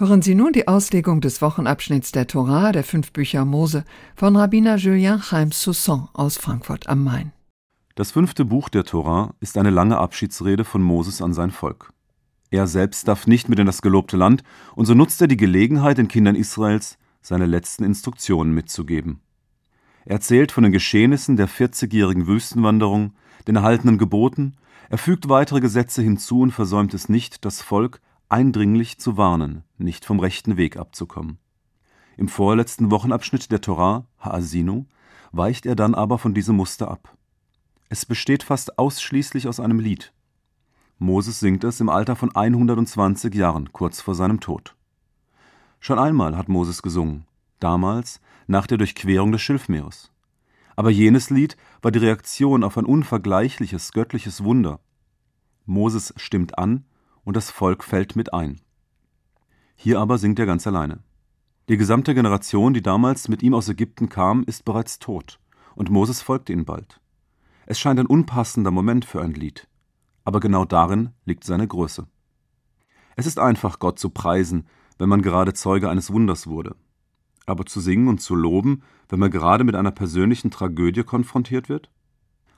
Hören 0.00 0.22
Sie 0.22 0.36
nun 0.36 0.52
die 0.52 0.68
Auslegung 0.68 1.20
des 1.20 1.42
Wochenabschnitts 1.42 2.12
der 2.12 2.28
Torah 2.28 2.70
der 2.70 2.84
fünf 2.84 3.10
Bücher 3.10 3.44
Mose 3.44 3.84
von 4.14 4.36
Rabbiner 4.36 4.76
Julien 4.76 5.18
Chaim 5.18 5.50
Sousson 5.50 6.08
aus 6.12 6.38
Frankfurt 6.38 6.88
am 6.88 7.02
Main. 7.02 7.32
Das 7.96 8.12
fünfte 8.12 8.44
Buch 8.44 8.68
der 8.68 8.84
Torah 8.84 9.34
ist 9.40 9.58
eine 9.58 9.70
lange 9.70 9.98
Abschiedsrede 9.98 10.62
von 10.62 10.82
Moses 10.82 11.20
an 11.20 11.34
sein 11.34 11.50
Volk. 11.50 11.92
Er 12.52 12.68
selbst 12.68 13.08
darf 13.08 13.26
nicht 13.26 13.48
mit 13.48 13.58
in 13.58 13.66
das 13.66 13.82
gelobte 13.82 14.16
Land, 14.16 14.44
und 14.76 14.86
so 14.86 14.94
nutzt 14.94 15.20
er 15.20 15.26
die 15.26 15.36
Gelegenheit, 15.36 15.98
den 15.98 16.06
Kindern 16.06 16.36
Israels 16.36 16.96
seine 17.20 17.46
letzten 17.46 17.82
Instruktionen 17.82 18.54
mitzugeben. 18.54 19.18
Er 20.04 20.12
erzählt 20.12 20.52
von 20.52 20.62
den 20.62 20.70
Geschehnissen 20.70 21.36
der 21.36 21.48
40-jährigen 21.48 22.28
Wüstenwanderung, 22.28 23.14
den 23.48 23.56
erhaltenen 23.56 23.98
Geboten, 23.98 24.54
er 24.90 24.98
fügt 24.98 25.28
weitere 25.28 25.58
Gesetze 25.58 26.02
hinzu 26.02 26.40
und 26.42 26.52
versäumt 26.52 26.94
es 26.94 27.08
nicht, 27.08 27.44
das 27.44 27.60
Volk 27.60 28.00
eindringlich 28.28 28.98
zu 28.98 29.16
warnen, 29.16 29.64
nicht 29.78 30.04
vom 30.04 30.20
rechten 30.20 30.56
Weg 30.56 30.76
abzukommen. 30.76 31.38
Im 32.16 32.28
vorletzten 32.28 32.90
Wochenabschnitt 32.90 33.50
der 33.50 33.60
Torah, 33.60 34.06
Haasinu, 34.18 34.86
weicht 35.32 35.66
er 35.66 35.76
dann 35.76 35.94
aber 35.94 36.18
von 36.18 36.34
diesem 36.34 36.56
Muster 36.56 36.90
ab. 36.90 37.16
Es 37.88 38.04
besteht 38.04 38.42
fast 38.42 38.78
ausschließlich 38.78 39.48
aus 39.48 39.60
einem 39.60 39.80
Lied. 39.80 40.12
Moses 40.98 41.40
singt 41.40 41.64
es 41.64 41.80
im 41.80 41.88
Alter 41.88 42.16
von 42.16 42.34
120 42.34 43.34
Jahren, 43.34 43.72
kurz 43.72 44.00
vor 44.00 44.14
seinem 44.14 44.40
Tod. 44.40 44.74
Schon 45.80 45.98
einmal 45.98 46.36
hat 46.36 46.48
Moses 46.48 46.82
gesungen, 46.82 47.24
damals 47.60 48.20
nach 48.46 48.66
der 48.66 48.78
Durchquerung 48.78 49.30
des 49.30 49.42
Schilfmeeres. 49.42 50.10
Aber 50.74 50.90
jenes 50.90 51.30
Lied 51.30 51.56
war 51.82 51.92
die 51.92 52.00
Reaktion 52.00 52.64
auf 52.64 52.76
ein 52.76 52.84
unvergleichliches 52.84 53.92
göttliches 53.92 54.42
Wunder, 54.42 54.80
Moses 55.68 56.14
stimmt 56.16 56.58
an 56.58 56.84
und 57.28 57.36
das 57.36 57.50
Volk 57.50 57.84
fällt 57.84 58.16
mit 58.16 58.32
ein. 58.32 58.58
Hier 59.76 60.00
aber 60.00 60.16
singt 60.16 60.38
er 60.38 60.46
ganz 60.46 60.66
alleine. 60.66 61.00
Die 61.68 61.76
gesamte 61.76 62.14
Generation, 62.14 62.72
die 62.72 62.80
damals 62.80 63.28
mit 63.28 63.42
ihm 63.42 63.52
aus 63.52 63.68
Ägypten 63.68 64.08
kam, 64.08 64.44
ist 64.44 64.64
bereits 64.64 64.98
tot, 64.98 65.38
und 65.74 65.90
Moses 65.90 66.22
folgt 66.22 66.48
ihnen 66.48 66.64
bald. 66.64 67.02
Es 67.66 67.78
scheint 67.78 68.00
ein 68.00 68.06
unpassender 68.06 68.70
Moment 68.70 69.04
für 69.04 69.20
ein 69.20 69.34
Lied, 69.34 69.68
aber 70.24 70.40
genau 70.40 70.64
darin 70.64 71.10
liegt 71.26 71.44
seine 71.44 71.68
Größe. 71.68 72.06
Es 73.14 73.26
ist 73.26 73.38
einfach, 73.38 73.78
Gott 73.78 73.98
zu 73.98 74.08
preisen, 74.08 74.66
wenn 74.96 75.10
man 75.10 75.20
gerade 75.20 75.52
Zeuge 75.52 75.90
eines 75.90 76.10
Wunders 76.10 76.46
wurde. 76.46 76.76
Aber 77.44 77.66
zu 77.66 77.80
singen 77.80 78.08
und 78.08 78.22
zu 78.22 78.36
loben, 78.36 78.82
wenn 79.10 79.20
man 79.20 79.30
gerade 79.30 79.64
mit 79.64 79.74
einer 79.74 79.92
persönlichen 79.92 80.50
Tragödie 80.50 81.04
konfrontiert 81.04 81.68
wird? 81.68 81.90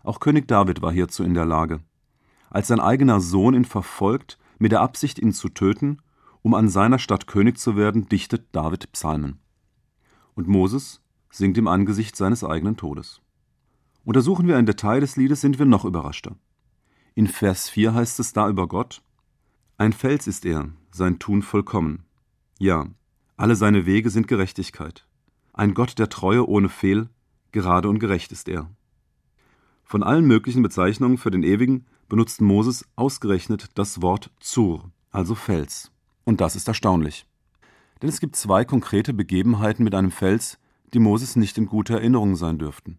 Auch 0.04 0.20
König 0.20 0.46
David 0.46 0.80
war 0.80 0.92
hierzu 0.92 1.24
in 1.24 1.34
der 1.34 1.44
Lage. 1.44 1.80
Als 2.50 2.68
sein 2.68 2.78
eigener 2.78 3.20
Sohn 3.20 3.54
ihn 3.54 3.64
verfolgt, 3.64 4.38
mit 4.60 4.72
der 4.72 4.82
Absicht, 4.82 5.18
ihn 5.18 5.32
zu 5.32 5.48
töten, 5.48 5.98
um 6.42 6.54
an 6.54 6.68
seiner 6.68 6.98
Stadt 6.98 7.26
König 7.26 7.58
zu 7.58 7.76
werden, 7.76 8.08
dichtet 8.08 8.46
David 8.52 8.92
Psalmen. 8.92 9.40
Und 10.34 10.46
Moses 10.46 11.02
singt 11.30 11.58
im 11.58 11.66
Angesicht 11.66 12.14
seines 12.14 12.44
eigenen 12.44 12.76
Todes. 12.76 13.20
Untersuchen 14.04 14.46
wir 14.46 14.56
ein 14.56 14.66
Detail 14.66 15.00
des 15.00 15.16
Liedes, 15.16 15.40
sind 15.40 15.58
wir 15.58 15.66
noch 15.66 15.84
überraschter. 15.84 16.36
In 17.14 17.26
Vers 17.26 17.68
4 17.70 17.94
heißt 17.94 18.20
es 18.20 18.32
da 18.32 18.48
über 18.48 18.68
Gott: 18.68 19.02
Ein 19.78 19.92
Fels 19.92 20.26
ist 20.26 20.44
er, 20.44 20.68
sein 20.90 21.18
Tun 21.18 21.42
vollkommen. 21.42 22.04
Ja, 22.58 22.86
alle 23.36 23.56
seine 23.56 23.86
Wege 23.86 24.10
sind 24.10 24.28
Gerechtigkeit. 24.28 25.06
Ein 25.54 25.72
Gott 25.74 25.98
der 25.98 26.10
Treue 26.10 26.46
ohne 26.46 26.68
Fehl, 26.68 27.08
gerade 27.52 27.88
und 27.88 27.98
gerecht 27.98 28.30
ist 28.32 28.48
er. 28.48 28.70
Von 29.84 30.02
allen 30.02 30.26
möglichen 30.26 30.62
Bezeichnungen 30.62 31.18
für 31.18 31.30
den 31.30 31.42
Ewigen 31.42 31.86
benutzt 32.10 32.42
Moses 32.42 32.84
ausgerechnet 32.96 33.70
das 33.76 34.02
Wort 34.02 34.30
Zur, 34.40 34.90
also 35.10 35.34
Fels. 35.34 35.90
Und 36.24 36.42
das 36.42 36.56
ist 36.56 36.68
erstaunlich. 36.68 37.24
Denn 38.02 38.10
es 38.10 38.20
gibt 38.20 38.36
zwei 38.36 38.66
konkrete 38.66 39.14
Begebenheiten 39.14 39.84
mit 39.84 39.94
einem 39.94 40.10
Fels, 40.10 40.58
die 40.92 40.98
Moses 40.98 41.36
nicht 41.36 41.56
in 41.56 41.66
guter 41.66 41.94
Erinnerung 41.94 42.36
sein 42.36 42.58
dürften. 42.58 42.98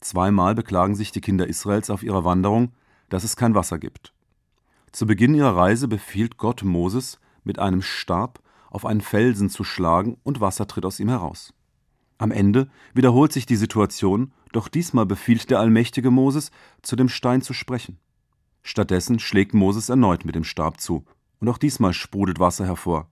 Zweimal 0.00 0.54
beklagen 0.54 0.94
sich 0.94 1.10
die 1.10 1.20
Kinder 1.20 1.48
Israels 1.48 1.90
auf 1.90 2.02
ihrer 2.02 2.24
Wanderung, 2.24 2.72
dass 3.08 3.24
es 3.24 3.36
kein 3.36 3.54
Wasser 3.54 3.78
gibt. 3.78 4.14
Zu 4.92 5.06
Beginn 5.06 5.34
ihrer 5.34 5.56
Reise 5.56 5.88
befiehlt 5.88 6.38
Gott 6.38 6.62
Moses, 6.62 7.18
mit 7.42 7.58
einem 7.58 7.82
Stab 7.82 8.40
auf 8.70 8.86
einen 8.86 9.00
Felsen 9.00 9.50
zu 9.50 9.64
schlagen 9.64 10.16
und 10.22 10.40
Wasser 10.40 10.66
tritt 10.66 10.84
aus 10.84 11.00
ihm 11.00 11.08
heraus. 11.08 11.52
Am 12.18 12.30
Ende 12.30 12.68
wiederholt 12.94 13.32
sich 13.32 13.46
die 13.46 13.56
Situation, 13.56 14.32
doch 14.52 14.68
diesmal 14.68 15.06
befiehlt 15.06 15.50
der 15.50 15.58
allmächtige 15.58 16.10
Moses, 16.10 16.52
zu 16.82 16.94
dem 16.94 17.08
Stein 17.08 17.42
zu 17.42 17.52
sprechen. 17.52 17.98
Stattdessen 18.68 19.18
schlägt 19.18 19.54
Moses 19.54 19.88
erneut 19.88 20.26
mit 20.26 20.34
dem 20.34 20.44
Stab 20.44 20.78
zu, 20.78 21.06
und 21.40 21.48
auch 21.48 21.56
diesmal 21.56 21.94
sprudelt 21.94 22.38
Wasser 22.38 22.66
hervor. 22.66 23.08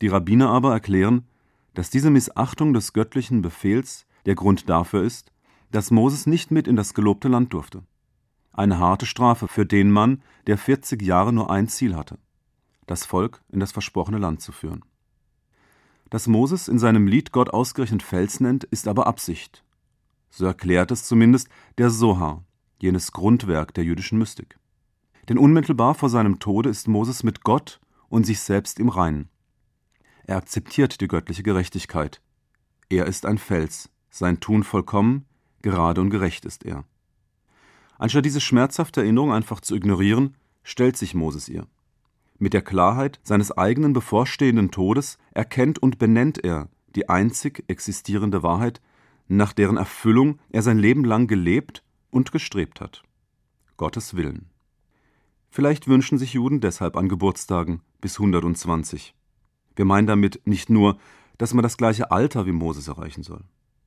Die 0.00 0.08
Rabbiner 0.08 0.50
aber 0.50 0.72
erklären, 0.72 1.28
dass 1.74 1.90
diese 1.90 2.10
Missachtung 2.10 2.74
des 2.74 2.92
göttlichen 2.92 3.40
Befehls 3.40 4.04
der 4.26 4.34
Grund 4.34 4.68
dafür 4.68 5.04
ist, 5.04 5.30
dass 5.70 5.92
Moses 5.92 6.26
nicht 6.26 6.50
mit 6.50 6.66
in 6.66 6.74
das 6.74 6.92
gelobte 6.92 7.28
Land 7.28 7.52
durfte. 7.52 7.84
Eine 8.52 8.80
harte 8.80 9.06
Strafe 9.06 9.46
für 9.46 9.64
den 9.64 9.92
Mann, 9.92 10.22
der 10.48 10.58
40 10.58 11.00
Jahre 11.02 11.32
nur 11.32 11.52
ein 11.52 11.68
Ziel 11.68 11.94
hatte: 11.94 12.18
das 12.88 13.06
Volk 13.06 13.44
in 13.52 13.60
das 13.60 13.70
versprochene 13.70 14.18
Land 14.18 14.40
zu 14.40 14.50
führen. 14.50 14.84
Dass 16.10 16.26
Moses 16.26 16.66
in 16.66 16.80
seinem 16.80 17.06
Lied 17.06 17.30
Gott 17.30 17.50
ausgerechnet 17.50 18.02
Fels 18.02 18.40
nennt, 18.40 18.64
ist 18.64 18.88
aber 18.88 19.06
Absicht. 19.06 19.62
So 20.30 20.46
erklärt 20.46 20.90
es 20.90 21.04
zumindest 21.04 21.48
der 21.78 21.90
Sohar, 21.90 22.42
jenes 22.80 23.12
Grundwerk 23.12 23.72
der 23.74 23.84
jüdischen 23.84 24.18
Mystik. 24.18 24.58
Denn 25.28 25.38
unmittelbar 25.38 25.94
vor 25.94 26.08
seinem 26.08 26.38
Tode 26.38 26.68
ist 26.68 26.88
Moses 26.88 27.22
mit 27.22 27.42
Gott 27.42 27.80
und 28.08 28.24
sich 28.24 28.40
selbst 28.40 28.78
im 28.78 28.88
Reinen. 28.88 29.28
Er 30.26 30.36
akzeptiert 30.36 31.00
die 31.00 31.08
göttliche 31.08 31.42
Gerechtigkeit. 31.42 32.20
Er 32.88 33.06
ist 33.06 33.26
ein 33.26 33.38
Fels, 33.38 33.90
sein 34.10 34.40
Tun 34.40 34.62
vollkommen, 34.62 35.26
gerade 35.62 36.00
und 36.00 36.10
gerecht 36.10 36.44
ist 36.44 36.64
er. 36.64 36.84
Anstatt 37.98 38.24
diese 38.24 38.40
schmerzhafte 38.40 39.00
Erinnerung 39.00 39.32
einfach 39.32 39.60
zu 39.60 39.74
ignorieren, 39.74 40.36
stellt 40.62 40.96
sich 40.96 41.14
Moses 41.14 41.48
ihr. 41.48 41.66
Mit 42.38 42.52
der 42.52 42.62
Klarheit 42.62 43.20
seines 43.22 43.52
eigenen 43.56 43.92
bevorstehenden 43.92 44.70
Todes 44.70 45.18
erkennt 45.32 45.78
und 45.78 45.98
benennt 45.98 46.42
er 46.42 46.68
die 46.96 47.08
einzig 47.08 47.64
existierende 47.68 48.42
Wahrheit, 48.42 48.80
nach 49.28 49.52
deren 49.52 49.76
Erfüllung 49.76 50.38
er 50.50 50.62
sein 50.62 50.78
Leben 50.78 51.04
lang 51.04 51.26
gelebt 51.26 51.82
und 52.10 52.32
gestrebt 52.32 52.80
hat. 52.80 53.02
Gottes 53.76 54.16
Willen. 54.16 54.50
Vielleicht 55.54 55.86
wünschen 55.86 56.18
sich 56.18 56.32
Juden 56.32 56.58
deshalb 56.58 56.96
an 56.96 57.08
Geburtstagen 57.08 57.80
bis 58.00 58.18
120. 58.18 59.14
Wir 59.76 59.84
meinen 59.84 60.08
damit 60.08 60.44
nicht 60.46 60.68
nur, 60.68 60.98
dass 61.38 61.54
man 61.54 61.62
das 61.62 61.76
gleiche 61.76 62.10
Alter 62.10 62.44
wie 62.44 62.50
Moses 62.50 62.88
erreichen 62.88 63.22
soll, 63.22 63.44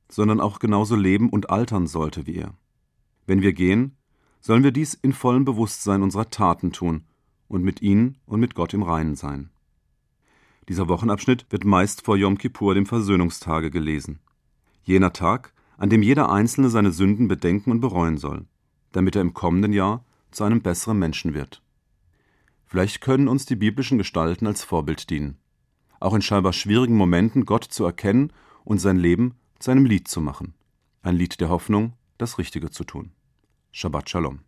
sondern 0.08 0.40
auch 0.40 0.60
genauso 0.60 0.96
leben 0.96 1.28
und 1.28 1.50
altern 1.50 1.86
sollte 1.86 2.26
wie 2.26 2.36
er. 2.36 2.54
Wenn 3.26 3.42
wir 3.42 3.52
gehen, 3.52 3.98
sollen 4.40 4.64
wir 4.64 4.72
dies 4.72 4.94
in 4.94 5.12
vollem 5.12 5.44
Bewusstsein 5.44 6.02
unserer 6.02 6.30
Taten 6.30 6.72
tun 6.72 7.04
und 7.48 7.62
mit 7.64 7.82
ihnen 7.82 8.16
und 8.24 8.40
mit 8.40 8.54
Gott 8.54 8.72
im 8.72 8.82
Reinen 8.82 9.14
sein. 9.14 9.50
Dieser 10.70 10.88
Wochenabschnitt 10.88 11.44
wird 11.50 11.66
meist 11.66 12.00
vor 12.02 12.16
Yom 12.16 12.38
Kippur, 12.38 12.72
dem 12.72 12.86
Versöhnungstage, 12.86 13.70
gelesen. 13.70 14.20
Jener 14.84 15.12
Tag, 15.12 15.52
an 15.76 15.90
dem 15.90 16.02
jeder 16.02 16.32
Einzelne 16.32 16.70
seine 16.70 16.92
Sünden 16.92 17.28
bedenken 17.28 17.70
und 17.72 17.80
bereuen 17.80 18.16
soll, 18.16 18.46
damit 18.92 19.16
er 19.16 19.20
im 19.20 19.34
kommenden 19.34 19.74
Jahr 19.74 20.02
zu 20.30 20.44
einem 20.44 20.62
besseren 20.62 20.98
Menschen 20.98 21.34
wird. 21.34 21.62
Vielleicht 22.66 23.00
können 23.00 23.28
uns 23.28 23.46
die 23.46 23.56
biblischen 23.56 23.98
Gestalten 23.98 24.46
als 24.46 24.62
Vorbild 24.62 25.08
dienen, 25.10 25.38
auch 26.00 26.14
in 26.14 26.22
scheinbar 26.22 26.52
schwierigen 26.52 26.96
Momenten 26.96 27.44
Gott 27.44 27.64
zu 27.64 27.84
erkennen 27.84 28.32
und 28.64 28.78
sein 28.78 28.98
Leben 28.98 29.34
zu 29.58 29.70
einem 29.70 29.86
Lied 29.86 30.08
zu 30.08 30.20
machen. 30.20 30.54
Ein 31.02 31.16
Lied 31.16 31.40
der 31.40 31.48
Hoffnung, 31.48 31.94
das 32.18 32.38
Richtige 32.38 32.70
zu 32.70 32.84
tun. 32.84 33.12
Shabbat 33.72 34.10
Shalom. 34.10 34.40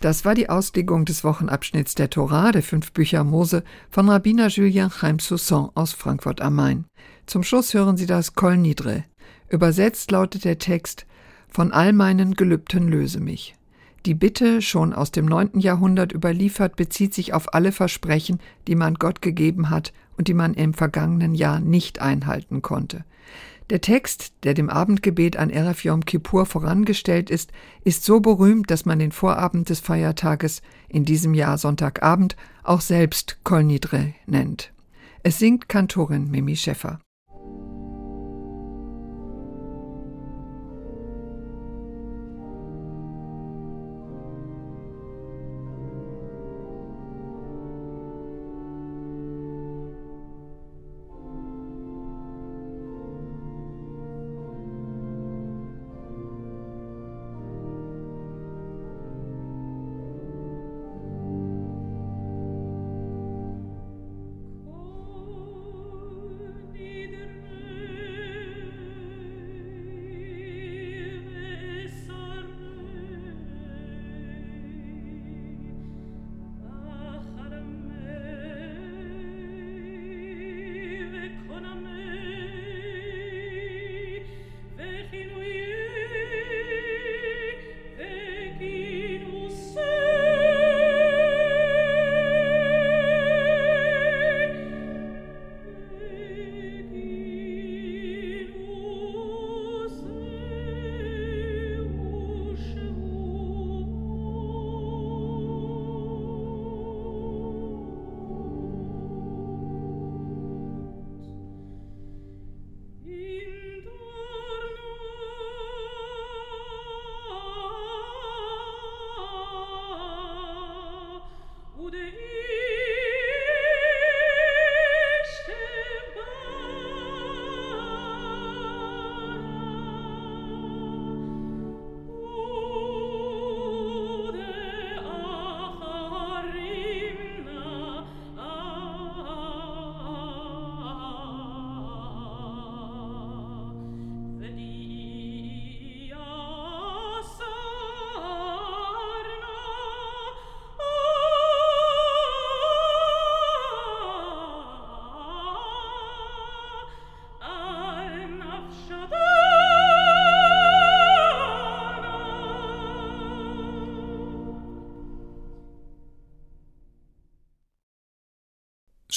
Das 0.00 0.24
war 0.24 0.34
die 0.34 0.48
Auslegung 0.48 1.04
des 1.04 1.24
Wochenabschnitts 1.24 1.94
der 1.94 2.08
Torah 2.08 2.52
der 2.52 2.62
fünf 2.62 2.92
Bücher 2.92 3.22
Mose 3.22 3.64
von 3.90 4.08
Rabbiner 4.08 4.48
Julien 4.48 4.88
Chaim 4.88 5.18
Soussan 5.18 5.70
aus 5.74 5.92
Frankfurt 5.92 6.40
am 6.40 6.54
Main. 6.54 6.86
Zum 7.26 7.42
Schluss 7.42 7.74
hören 7.74 7.98
Sie 7.98 8.06
das 8.06 8.34
Kol 8.34 8.56
Nidre. 8.56 9.04
Übersetzt 9.50 10.10
lautet 10.10 10.44
der 10.44 10.58
Text 10.58 11.06
Von 11.48 11.70
all 11.72 11.92
meinen 11.92 12.34
Gelübden 12.34 12.88
löse 12.88 13.20
mich. 13.20 13.54
Die 14.06 14.14
Bitte, 14.14 14.62
schon 14.62 14.94
aus 14.94 15.12
dem 15.12 15.26
neunten 15.26 15.60
Jahrhundert 15.60 16.12
überliefert, 16.12 16.76
bezieht 16.76 17.12
sich 17.12 17.34
auf 17.34 17.52
alle 17.52 17.70
Versprechen, 17.70 18.40
die 18.66 18.74
man 18.74 18.94
Gott 18.94 19.20
gegeben 19.20 19.68
hat 19.68 19.92
und 20.16 20.28
die 20.28 20.34
man 20.34 20.54
im 20.54 20.72
vergangenen 20.72 21.34
Jahr 21.34 21.60
nicht 21.60 22.00
einhalten 22.00 22.62
konnte. 22.62 23.04
Der 23.68 23.80
Text, 23.80 24.32
der 24.42 24.54
dem 24.54 24.68
Abendgebet 24.68 25.36
an 25.36 25.48
Erev 25.50 25.86
Yom 25.86 26.04
Kippur 26.04 26.44
vorangestellt 26.44 27.30
ist, 27.30 27.52
ist 27.84 28.04
so 28.04 28.20
berühmt, 28.20 28.70
dass 28.70 28.84
man 28.84 28.98
den 28.98 29.12
Vorabend 29.12 29.68
des 29.68 29.80
Feiertages, 29.80 30.62
in 30.88 31.04
diesem 31.04 31.34
Jahr 31.34 31.56
Sonntagabend, 31.56 32.36
auch 32.64 32.80
selbst 32.80 33.38
Kol 33.44 33.62
Nidre 33.62 34.14
nennt. 34.26 34.72
Es 35.22 35.38
singt 35.38 35.68
Kantorin 35.68 36.30
Mimi 36.30 36.56
Schäffer. 36.56 37.00